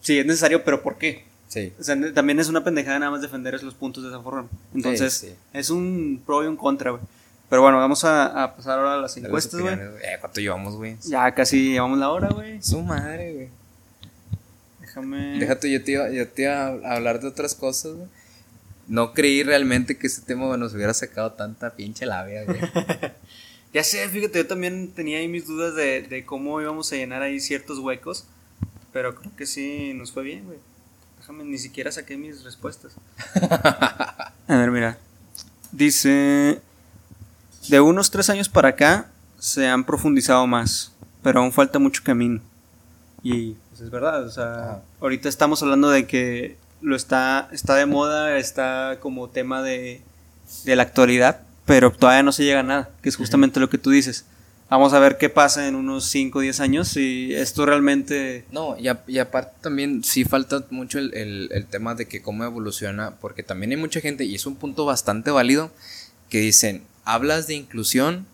[0.00, 1.24] sí, es necesario, pero ¿por qué?
[1.48, 1.72] Sí.
[1.78, 4.48] O sea, ne- también es una pendejada nada más defender esos puntos de esa forma.
[4.74, 5.34] Entonces, sí.
[5.52, 7.02] es un pro y un contra, güey.
[7.50, 9.74] Pero bueno, vamos a, a pasar ahora a las encuestas, güey.
[9.74, 10.96] Eh, ¿Cuánto llevamos, güey?
[11.02, 12.62] Ya casi llevamos la hora, güey.
[12.62, 13.48] Su madre, güey.
[14.80, 15.38] Déjame.
[15.40, 18.08] Déjate, yo te, iba, yo te iba a hablar de otras cosas, güey.
[18.86, 22.60] No creí realmente que este tema nos hubiera sacado tanta pinche labia, güey.
[23.72, 27.22] Ya sé, fíjate, yo también tenía ahí mis dudas de, de cómo íbamos a llenar
[27.22, 28.24] ahí ciertos huecos.
[28.92, 30.58] Pero creo que sí nos fue bien, güey.
[31.20, 32.94] Déjame, ni siquiera saqué mis respuestas.
[33.34, 34.98] a ver, mira.
[35.70, 36.60] Dice.
[37.70, 40.92] De unos tres años para acá se han profundizado más.
[41.22, 42.40] Pero aún falta mucho camino.
[43.22, 44.82] Y pues es verdad, o sea, Ajá.
[45.00, 50.00] ahorita estamos hablando de que lo está, está de moda, está como tema de,
[50.64, 53.76] de la actualidad, pero todavía no se llega a nada, que es justamente lo que
[53.76, 54.24] tú dices.
[54.70, 58.46] Vamos a ver qué pasa en unos 5 o 10 años si esto realmente...
[58.52, 62.22] No, y, a- y aparte también sí falta mucho el, el- el tema de que
[62.22, 65.70] cómo evoluciona, porque también hay mucha gente, y es un punto bastante válido,
[66.30, 66.84] que dicen,
[67.14, 68.26] hablas de inclusión,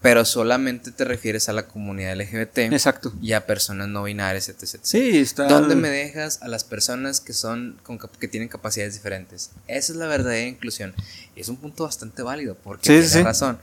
[0.00, 3.12] pero solamente te refieres a la comunidad LGBT Exacto.
[3.22, 4.62] y a personas no binarias, etc.
[4.64, 4.80] etc.
[4.82, 5.46] Sí, está...
[5.46, 9.50] ¿Dónde me dejas a las personas que son con cap- que tienen capacidades diferentes?
[9.68, 10.92] Esa es la verdadera inclusión.
[11.36, 13.22] Y es un punto bastante válido, porque Sí, tiene sí, sí.
[13.22, 13.58] razón.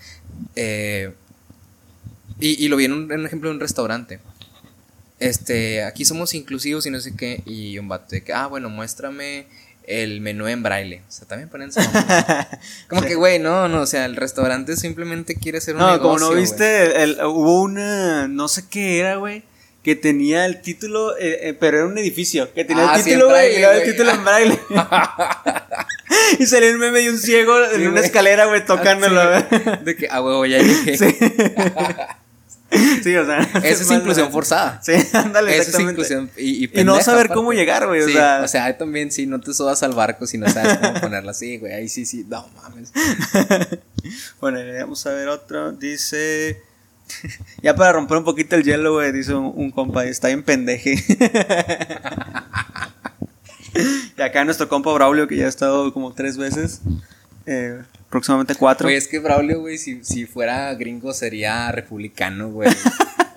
[0.55, 1.13] Eh,
[2.39, 4.19] y, y lo vi en un, en un ejemplo de un restaurante.
[5.19, 7.43] Este, aquí somos inclusivos y no sé qué.
[7.45, 9.47] Y un vato de que, ah, bueno, muéstrame
[9.89, 11.01] el menú en braille.
[11.07, 11.79] O sea, también ponen su.
[12.87, 16.19] Como que, güey, no, no, o sea, el restaurante simplemente quiere hacer un No, negocio.
[16.19, 19.43] como no viste, el- hubo una, no sé qué era, güey,
[19.83, 23.09] que tenía el título, eh, eh, pero era un edificio, que tenía Ah, el sí,
[23.11, 24.59] en título, güey, y braille, luego el título en braille.
[26.39, 29.21] y salió un meme y un ciego en Sí, una escalera, güey, tocándolo.
[29.21, 30.97] Ah, sí, De que, ah, huevo, ya llegué.
[32.72, 32.99] Sí.
[33.03, 33.39] Sí, o sea.
[33.63, 34.80] Eso es inclusión forzada.
[34.84, 35.91] Sí, ándale, Eso es exactamente.
[36.01, 36.30] inclusión.
[36.38, 37.34] Y, y, Y no saber aparte.
[37.36, 38.41] cómo llegar, güey, o Sí, sea.
[38.43, 41.32] o sea, ahí también, si no te subas al barco, si no sabes cómo ponerla
[41.32, 41.74] así, güey.
[41.74, 42.91] Ahí sí, sí, no mames.
[44.39, 45.72] Bueno, vamos a ver otro.
[45.72, 46.61] Dice.
[47.63, 50.93] ya para romper un poquito el hielo, güey, dice un, un compa, está bien pendeje.
[54.17, 56.82] y acá nuestro compa Braulio, que ya ha estado como tres veces.
[57.45, 58.86] eh, próximamente cuatro.
[58.86, 62.70] Güey, es que Braulio, güey, si, si fuera gringo sería republicano, güey.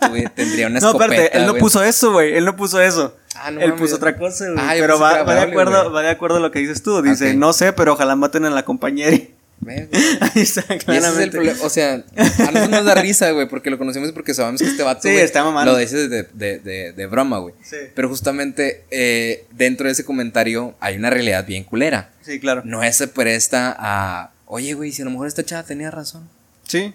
[0.08, 2.34] Güey, Tendría una no, escopeta, espérate, él no puso eso, güey.
[2.34, 3.16] Él no puso eso.
[3.36, 4.58] Ah, no él puso otra cosa, güey.
[4.58, 7.00] Ah, pero pensé va, de acuerdo, va de acuerdo a lo que dices tú.
[7.02, 9.16] Dice, no sé, pero ojalá maten a la compañera.
[9.64, 11.30] Ahí está, Y ese es el claramente.
[11.30, 14.66] problema, o sea, a nosotros nos da risa, güey, porque lo conocemos porque sabemos que
[14.66, 15.70] este vato, Sí, está mamando.
[15.72, 17.54] lo dice de, de, de, de broma, güey.
[17.62, 17.76] Sí.
[17.94, 22.10] Pero justamente eh, dentro de ese comentario hay una realidad bien culera.
[22.22, 22.62] Sí, claro.
[22.64, 26.28] No se presta a, oye, güey, si a lo mejor esta chava tenía razón.
[26.68, 26.92] Sí.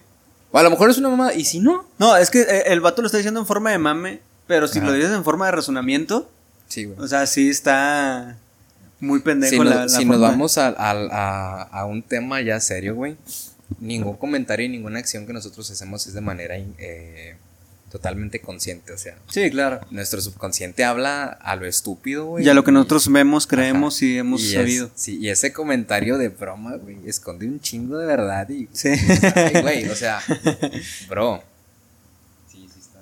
[0.51, 1.85] O a lo mejor es una mamá, y si no.
[1.97, 4.79] No, es que eh, el vato lo está diciendo en forma de mame, pero si
[4.79, 4.87] Ajá.
[4.87, 6.29] lo dices en forma de razonamiento,
[6.67, 6.99] Sí, güey.
[6.99, 8.37] o sea, sí está
[8.99, 12.41] muy pendejo Si, nos, la, la si nos vamos a, a, a- a un tema
[12.41, 13.17] ya serio, güey,
[13.79, 17.35] ningún comentario y ninguna acción que nosotros hacemos es de manera eh,
[17.91, 18.91] totalmente consciente.
[18.93, 19.79] O sea, Sí, claro.
[19.91, 22.43] nuestro subconsciente habla a lo estúpido, güey.
[22.43, 24.05] Ya lo que y- nosotros vemos, creemos Ajá.
[24.05, 24.89] y hemos es- sabido.
[24.95, 28.67] sí, y ese comentario de broma, güey, esconde un chingo de verdad y...
[28.73, 28.89] Sí.
[29.61, 30.19] Güey, o sea,
[31.09, 31.41] bro.
[32.51, 32.99] Sí, sí está.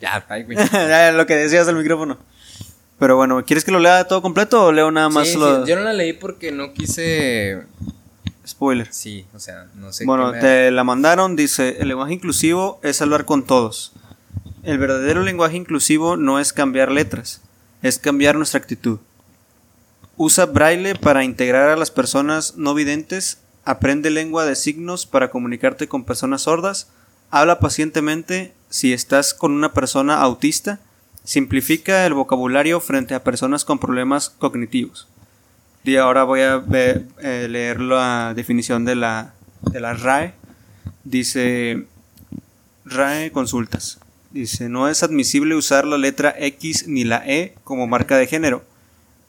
[0.00, 0.56] Ya, ay, güey.
[0.72, 2.18] Ya, lo que decías del micrófono.
[2.98, 5.66] Pero bueno, ¿quieres que lo lea todo completo o leo nada más Sí, sí, los
[5.66, 7.62] Yo no la leí porque no quise...
[8.46, 8.94] spoilers?
[8.94, 12.78] Sí, o sea, no sé Bueno, qué me- te la mandaron, dice, el lenguaje inclusivo
[12.82, 13.92] es hablar con todos.
[14.62, 17.40] El verdadero lenguaje inclusivo no es cambiar letras,
[17.80, 18.98] es cambiar nuestra actitud.
[20.18, 25.88] Usa braille para integrar a las personas no videntes, aprende lengua de signos para comunicarte
[25.88, 26.88] con personas sordas,
[27.30, 30.78] habla pacientemente si estás con una persona autista,
[31.24, 35.08] simplifica el vocabulario frente a personas con problemas cognitivos.
[35.84, 39.32] Y ahora voy a eh, leer la definición de la,
[39.62, 40.34] de la RAE.
[41.04, 41.86] Dice,
[42.84, 43.99] RAE consultas.
[44.30, 48.64] Dice, no es admisible usar la letra X ni la E como marca de género.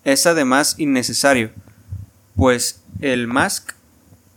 [0.03, 1.51] Es además innecesario,
[2.35, 3.71] pues el mask,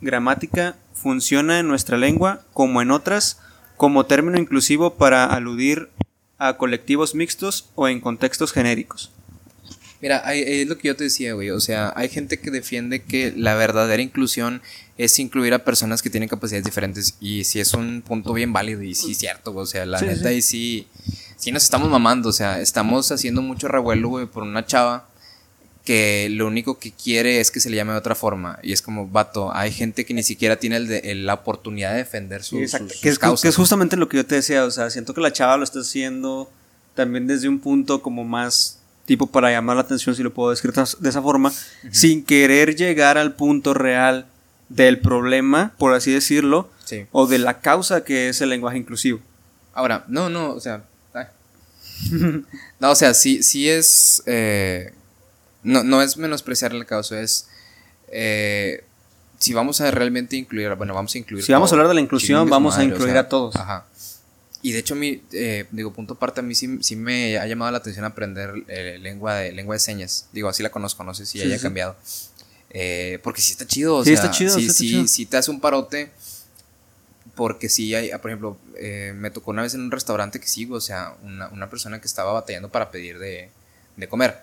[0.01, 3.39] gramática, funciona en nuestra lengua como en otras
[3.77, 5.89] como término inclusivo para aludir
[6.37, 9.11] a colectivos mixtos o en contextos genéricos.
[10.01, 11.49] Mira, es lo que yo te decía, güey.
[11.49, 14.61] O sea, hay gente que defiende que la verdadera inclusión
[14.97, 17.15] es incluir a personas que tienen capacidades diferentes.
[17.19, 19.63] Y sí es un punto bien válido y sí es cierto, güey.
[19.63, 20.35] O sea, la Sí, neta, sí.
[20.35, 20.87] y sí,
[21.37, 22.29] sí nos estamos mamando.
[22.29, 25.07] O sea, estamos haciendo mucho revuelo, güey, por una chava
[25.83, 28.57] que lo único que quiere es que se le llame de otra forma.
[28.63, 31.91] Y es como, vato, hay gente que ni siquiera tiene el de- el- la oportunidad
[31.91, 33.41] de defender sus, Exacto, sus- que, es, sus causas.
[33.43, 35.63] que es justamente lo que yo te decía, o sea, siento que la chava lo
[35.63, 36.49] está haciendo
[36.95, 40.75] también desde un punto como más tipo para llamar la atención, si lo puedo describir
[40.99, 41.53] de esa forma,
[41.91, 44.25] sin querer llegar al punto real
[44.69, 47.05] del problema, por así decirlo, Sí.
[47.11, 49.19] o de la causa que es el lenguaje inclusivo.
[49.73, 50.83] Ahora, no, no, o sea.
[52.79, 54.21] no, o sea, sí, sí es.
[54.25, 54.93] eh,
[55.63, 57.47] no, no es menospreciar la causa, es.
[58.11, 58.83] eh,
[59.39, 60.73] si vamos a realmente incluir.
[60.75, 61.43] Bueno, vamos a incluir.
[61.43, 63.55] Si vamos a hablar de la inclusión, vamos a o incluir sea, a todos.
[63.55, 63.85] Ajá.
[64.61, 67.71] Y de hecho, mí, eh, digo, punto aparte, a mí sí, sí me ha llamado
[67.71, 70.27] la atención aprender eh, lengua, de, lengua de señas.
[70.31, 71.95] Digo, así la conozco, no sé si Sí, haya cambiado.
[72.71, 75.07] Eh, porque sí está chido, o Sí, sea, está chido, sí, sí está sí, chido.
[75.07, 76.11] sí te hace un parote.
[77.35, 80.47] Porque sí hay, ah, por ejemplo, eh, me tocó una vez en un restaurante que
[80.47, 83.49] sí, o sea, una, una persona que estaba batallando para pedir de,
[83.97, 84.39] de comer.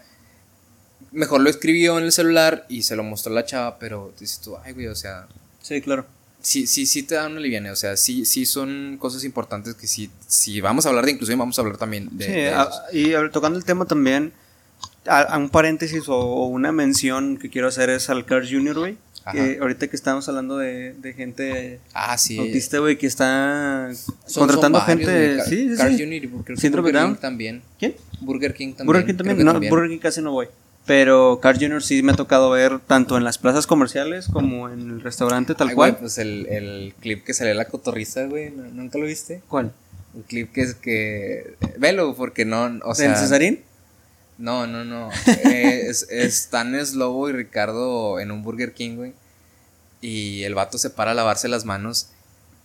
[1.11, 4.41] Mejor lo escribió en el celular y se lo mostró a la chava, pero dices
[4.41, 5.27] tú, ay, güey, o sea,
[5.63, 6.05] Sí, claro.
[6.43, 7.73] sí, sí, sí te dan una liviana.
[7.73, 11.39] O sea, sí, sí son cosas importantes que sí, si vamos a hablar de inclusión,
[11.39, 12.25] vamos a hablar también de.
[12.27, 12.75] Sí, de a- ellos.
[12.93, 14.33] y a- tocando el tema también,
[15.07, 18.79] a, a un paréntesis o, o una mención que quiero hacer es al Cars Junior,
[18.79, 18.97] güey.
[19.31, 22.39] Que ahorita que estamos hablando de, de gente Ah, sí.
[22.39, 23.91] autista, güey, que está
[24.27, 25.37] Son- contratando son varios, gente.
[25.37, 26.03] Car- sí, sí, Cars sí.
[26.03, 27.63] Junior y Burger King también.
[27.79, 27.95] ¿Quién?
[28.21, 28.87] Burger King también.
[28.89, 29.45] Burger King también.
[29.45, 30.49] No, Burger King casi no voy.
[30.87, 34.81] Pero Cars Junior sí me ha tocado ver tanto en las plazas comerciales como en
[34.91, 35.91] el restaurante, tal Ay, cual.
[35.93, 39.41] güey, pues el, el clip que salió la cotorriza, güey, ¿no- ¿nunca lo viste?
[39.49, 39.73] ¿Cuál?
[40.17, 41.55] El clip que es que...
[41.79, 43.09] Velo, porque no, o sea...
[43.11, 43.61] ¿Del Cesarín?
[44.39, 45.11] No, no, no.
[45.45, 49.13] Eh, es, están Slobo y Ricardo en un Burger King, güey.
[50.01, 52.09] Y el vato se para a lavarse las manos.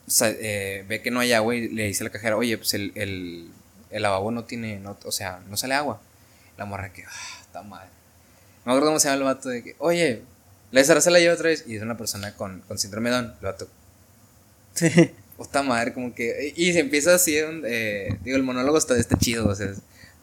[0.07, 2.57] o sea, eh, ve que no hay agua y le dice a la cajera, oye,
[2.57, 3.49] pues el, el,
[3.91, 6.01] el lavabo no tiene, no, o sea, no sale agua.
[6.57, 7.87] La morra que, ah, está mal.
[8.65, 10.23] No me acuerdo cómo se llama el vato de que, oye,
[10.71, 11.63] la Sara se la lleva otra vez.
[11.67, 13.33] Y es una persona con, con síndrome de Down.
[13.39, 13.67] El vato,
[14.73, 14.89] Sí.
[15.37, 16.53] puta madre, como que.
[16.55, 19.73] Y se empieza así, un, eh, digo, el monólogo está, está chido, o sea.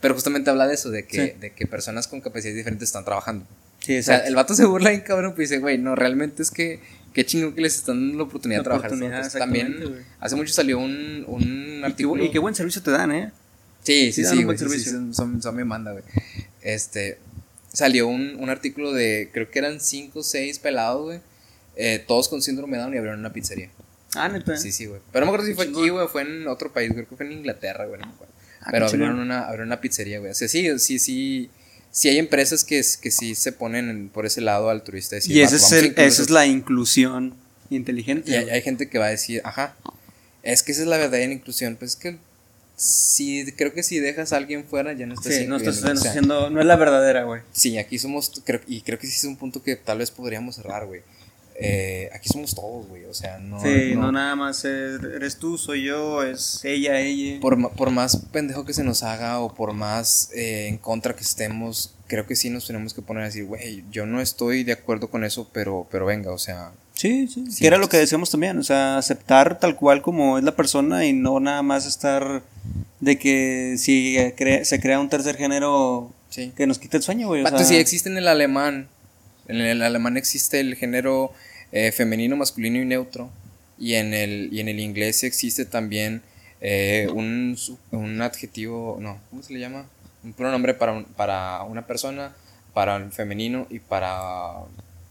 [0.05, 1.33] Pero justamente habla de eso, de que, Sí.
[1.41, 3.47] de que personas con capacidades diferentes están trabajando.
[3.81, 6.51] Sí, O sea, el vato se burla bien cabrón, pues dice, güey, no, realmente es
[6.51, 6.81] que
[7.15, 8.91] qué chingón que les están dando la oportunidad de trabajar.
[8.93, 10.03] oportunidad, también, güey.
[10.21, 12.23] hace mucho salió un, un Y artículo.
[12.23, 13.33] y qué buen servicio te dan, ¿eh?
[13.83, 14.45] Sí, Sí, sí, güey.
[14.45, 16.05] buen sí, sí, son, son, son mi manda, güey.
[16.61, 17.17] Este,
[17.73, 21.21] salió un, un artículo de, creo que eran 5 o 6 pelados, güey.
[21.77, 23.71] eh, todos con síndrome de Down y abrieron una pizzería.
[24.15, 24.57] Ah, neta.
[24.59, 25.01] Sí, sí, güey.
[25.13, 26.93] Pero no me acuerdo si fue aquí, güey, fue en otro país.
[26.93, 28.34] Creo que fue en Inglaterra, güey, no me acuerdo.
[28.65, 30.31] Ah, Pero abrieron una, abrieron una pizzería, güey.
[30.31, 31.51] O sea, sí, sí, sí.
[31.91, 35.15] Sí hay empresas que, que sí se ponen en- por ese lado altruista.
[35.17, 36.33] decir, Y "Va, ese es el- esa es eso".
[36.35, 37.35] la inclusión
[37.71, 38.31] inteligente.
[38.33, 39.77] Y hay, gente que va a decir, ajá,
[40.43, 41.77] es que esa es la verdadera inclusión.
[41.77, 42.17] Pues es que
[42.77, 45.97] si, creo que si dejas a alguien fuera ya no estás Sí, no estás o
[45.97, 47.43] sea, haciendo, no es la verdadera, güey.
[47.53, 50.57] Sí, aquí somos, creo, y creo que sí es un punto que tal vez podríamos
[50.57, 51.03] cerrar, güey.
[51.57, 53.61] Eh, aquí somos todos, güey, o sea, no...
[53.63, 57.39] sí, no, nada más es- eres tú, soy yo, es ella, ella.
[57.41, 61.23] Por, por más pendejo que se nos haga o por más eh, en contra que
[61.23, 64.73] estemos, creo que sí nos tenemos que poner a decir, güey, yo no estoy de
[64.73, 67.97] acuerdo con eso, pero, pero venga, o sea, Sí, sí, Sí, que era lo que
[67.97, 71.61] entonces- decíamos también, o sea, aceptar tal cual como es la persona y no nada
[71.63, 72.43] más estar
[73.01, 76.53] de que si cre- se crea un tercer género sí.
[76.57, 77.43] que nos quite el sueño, güey.
[77.45, 78.89] o sea, sí existe en el alemán.
[79.49, 81.33] En el alemán existe el género
[81.73, 83.31] eh, femenino, masculino y neutro.
[83.79, 86.23] Y en el, y en el inglés existe también
[86.61, 87.57] eh, un,
[87.91, 89.87] un adjetivo, no, ¿cómo se le llama?
[90.23, 92.33] Un pronombre para, un- para una persona,
[92.73, 94.53] para el femenino y para,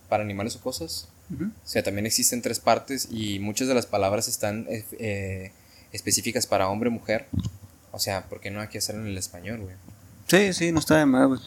[0.09, 1.09] para animales o cosas.
[1.33, 1.45] ujú.
[1.45, 5.51] O sea, también existen tres partes y muchas de las palabras están eh, eh,
[5.91, 7.27] específicas para hombre mujer.
[7.91, 9.75] O sea, ¿por qué no hay que hacerlo en el español, güey?
[10.27, 11.39] Sí, sí, no está de más, güey.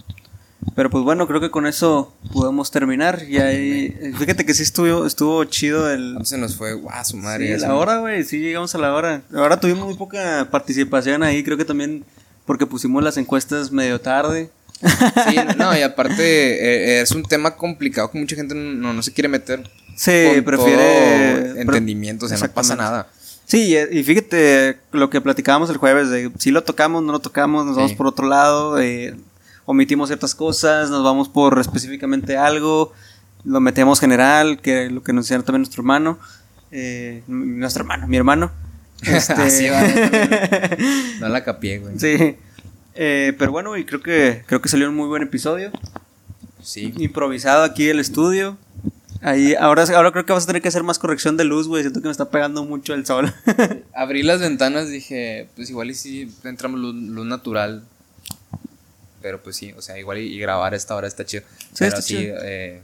[0.74, 3.22] Pero pues bueno, creo que con eso podemos terminar.
[3.28, 6.08] Y ahí, eh, fíjate que sí estuvo, estuvo chido el...
[6.08, 7.54] Entonces se nos fue, guau, su madre.
[7.54, 9.22] Sí, la hora, güey, sí llegamos a la hora.
[9.34, 12.04] Ahora tuvimos muy poca participación ahí, creo que también
[12.44, 14.50] porque pusimos las encuestas medio tarde.
[14.82, 19.12] Sí, no, y aparte eh, es un tema complicado que mucha gente no, no se
[19.12, 19.62] quiere meter.
[19.96, 21.60] Sí, prefiere...
[21.60, 23.08] entendimiento, o sea, no pasa nada.
[23.46, 27.20] Sí, y y fíjate lo que platicábamos el jueves, de si lo tocamos, no lo
[27.20, 27.80] tocamos, nos Sí.
[27.80, 29.14] vamos por otro lado, eh,
[29.66, 32.92] omitimos ciertas cosas, nos vamos por específicamente algo,
[33.44, 36.18] lo metemos general, que lo que nos decía también nuestro hermano,
[36.70, 38.50] eh, nuestro hermano, mi hermano.
[39.02, 39.82] Este, Así va,
[41.20, 41.98] No la capié, güey.
[41.98, 42.36] sí,
[42.94, 45.70] eh, pero bueno, y creo que, creo que salió un muy buen episodio,
[46.62, 46.94] Sí.
[46.96, 48.56] improvisado aquí el estudio.
[49.20, 51.82] Ahí, ahora, ahora creo que vas a tener que hacer más corrección de luz, güey.
[51.82, 53.32] Siento que me está pegando mucho el sol.
[53.94, 57.84] Abrí las ventanas, dije, pues igual y si entramos luz, luz natural.
[59.22, 61.42] Pero pues sí, o sea, igual y, y grabar a esta hora está chido.
[61.58, 62.36] Sí, Pero está sí, chido.
[62.42, 62.80] eh,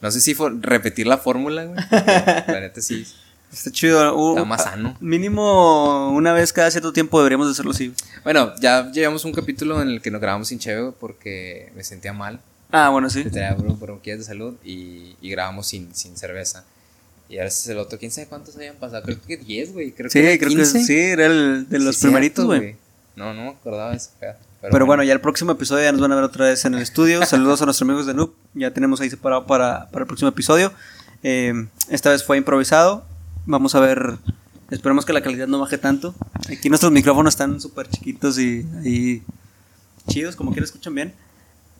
[0.00, 1.78] no sé si repetir la fórmula, güey.
[1.90, 3.06] La neta sí,
[3.52, 4.16] Está chido.
[4.16, 4.96] Uh, está más sano.
[5.00, 7.92] Mínimo una vez cada cierto tiempo deberíamos de hacerlo así.
[8.22, 12.12] Bueno, ya llevamos un capítulo en el que nos grabamos sin cheve porque me sentía
[12.12, 12.40] mal.
[12.70, 13.24] Ah, bueno, sí.
[13.24, 16.64] tenía bro- bronquias de salud y, y grabamos sin, sin cerveza.
[17.28, 17.98] Y ahora ese es el otro.
[17.98, 19.02] ¿Quién sabe cuántos habían pasado?
[19.02, 19.90] Creo que 10, güey.
[19.92, 20.78] Creo Sí, que creo 15.
[20.78, 22.76] que sí, era el de los Sí, primeritos, güey.
[23.16, 24.10] No, no me acordaba de eso.
[24.20, 24.38] fea.
[24.60, 26.82] Pero, bueno, ya el próximo episodio ya nos van a ver otra vez en el
[26.82, 27.24] estudio.
[27.26, 28.32] Saludos a nuestros amigos de Noob.
[28.54, 30.72] Ya tenemos ahí separado para, para el próximo episodio.
[31.22, 33.04] Eh, esta vez fue improvisado.
[33.46, 34.18] Vamos a ver.
[34.70, 36.14] Esperemos que la calidad no baje tanto.
[36.50, 39.22] Aquí nuestros micrófonos están súper chiquitos y ahí
[40.08, 41.14] chidos, como que escuchan bien.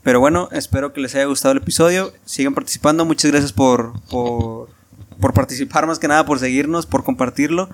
[0.02, 2.12] Pero bueno, espero que les haya gustado el episodio.
[2.24, 3.04] Sigan participando.
[3.04, 4.70] Muchas gracias por, por,
[5.20, 7.68] por participar, más que nada, por seguirnos, por compartirlo.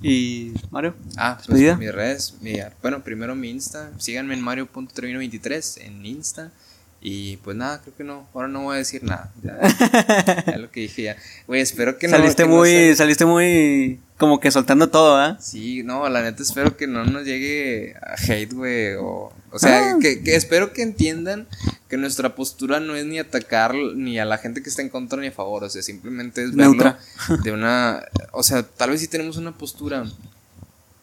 [0.00, 2.34] Y Mario, Ah, pues mis redes.
[2.40, 3.90] mi- bueno, primero mi Insta.
[3.98, 6.52] Síganme en mario.termino23 en Insta.
[7.00, 8.26] Y pues nada, creo que no.
[8.34, 9.30] Ahora no voy a decir nada.
[9.42, 9.56] Ya,
[10.46, 11.16] ya lo que dije ya.
[11.46, 12.16] Güey, espero que no.
[12.16, 15.36] saliste no muy, sea- saliste muy, como que soltando todo, ¿ah?
[15.40, 18.94] Sí, no, la neta espero que no nos llegue a hate, güey.
[18.94, 19.96] O, o sea, Ah.
[20.00, 21.46] que, que espero que entiendan
[21.88, 25.20] que nuestra postura no es ni atacar ni a la gente que está en contra
[25.20, 25.62] ni a favor.
[25.62, 26.98] O sea, simplemente es verlo Neutra.
[27.44, 28.02] de una.
[28.32, 30.04] O sea, tal vez sí tenemos una postura,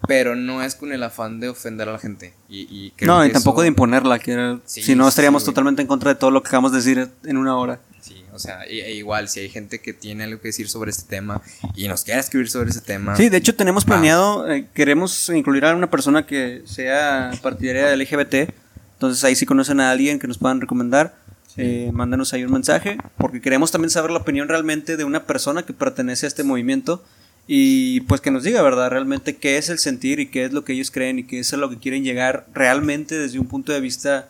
[0.07, 2.33] pero no es con el afán de ofender a la gente.
[2.49, 5.05] Y, y creo No, y que tampoco eso- de imponerla, que era- Sí, si no
[5.05, 5.51] sí, estaríamos güey.
[5.53, 7.79] totalmente en contra de todo lo que acabamos de decir en una hora.
[8.01, 10.91] Sí, o sea, i- e igual, si hay gente que tiene algo que decir sobre
[10.91, 11.41] este tema
[11.75, 13.15] y nos quiere escribir sobre ese tema.
[13.15, 18.01] Sí, de hecho tenemos planeado, eh, queremos incluir a una persona que sea partidaria del
[18.01, 18.53] LGBT,
[18.93, 21.15] entonces ahí si conocen a alguien que nos puedan recomendar,
[21.57, 25.63] eh, mándanos ahí un mensaje, porque queremos también saber la opinión realmente de una persona
[25.63, 27.01] que pertenece a este movimiento
[27.47, 28.89] y pues que nos diga, ¿verdad?
[28.89, 31.53] Realmente qué es el sentir y qué es lo que ellos creen y qué es
[31.53, 34.29] a lo que quieren llegar realmente desde un punto de vista,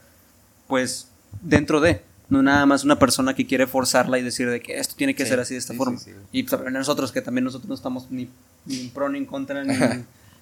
[0.68, 1.08] pues,
[1.42, 2.02] dentro de...
[2.28, 5.26] No nada más una persona que quiere forzarla y decir de que esto tiene que
[5.26, 6.00] Sí, ser así de esta sí, forma.
[6.00, 6.10] sí.
[6.32, 8.28] Y pues, nosotros, que también nosotros no estamos ni,
[8.66, 9.76] ni en pro ni en contra, ni.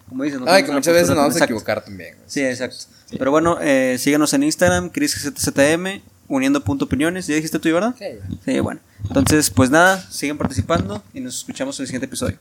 [0.07, 2.15] Como dicen, no Ay, que muchas veces nos vamos a equivocar también.
[2.25, 2.77] Sí, exacto.
[3.17, 7.27] Pero bueno, eh, síganos en Instagram, ChrisGZM, uniendo punto opiniones.
[7.27, 7.93] ¿Ya dijiste tú, verdad?
[7.99, 8.05] Sí.
[8.45, 8.79] Sí, bueno.
[9.05, 12.37] Entonces, pues nada, sigan participando y nos escuchamos en el siguiente episodio.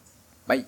[0.47, 0.66] バイ。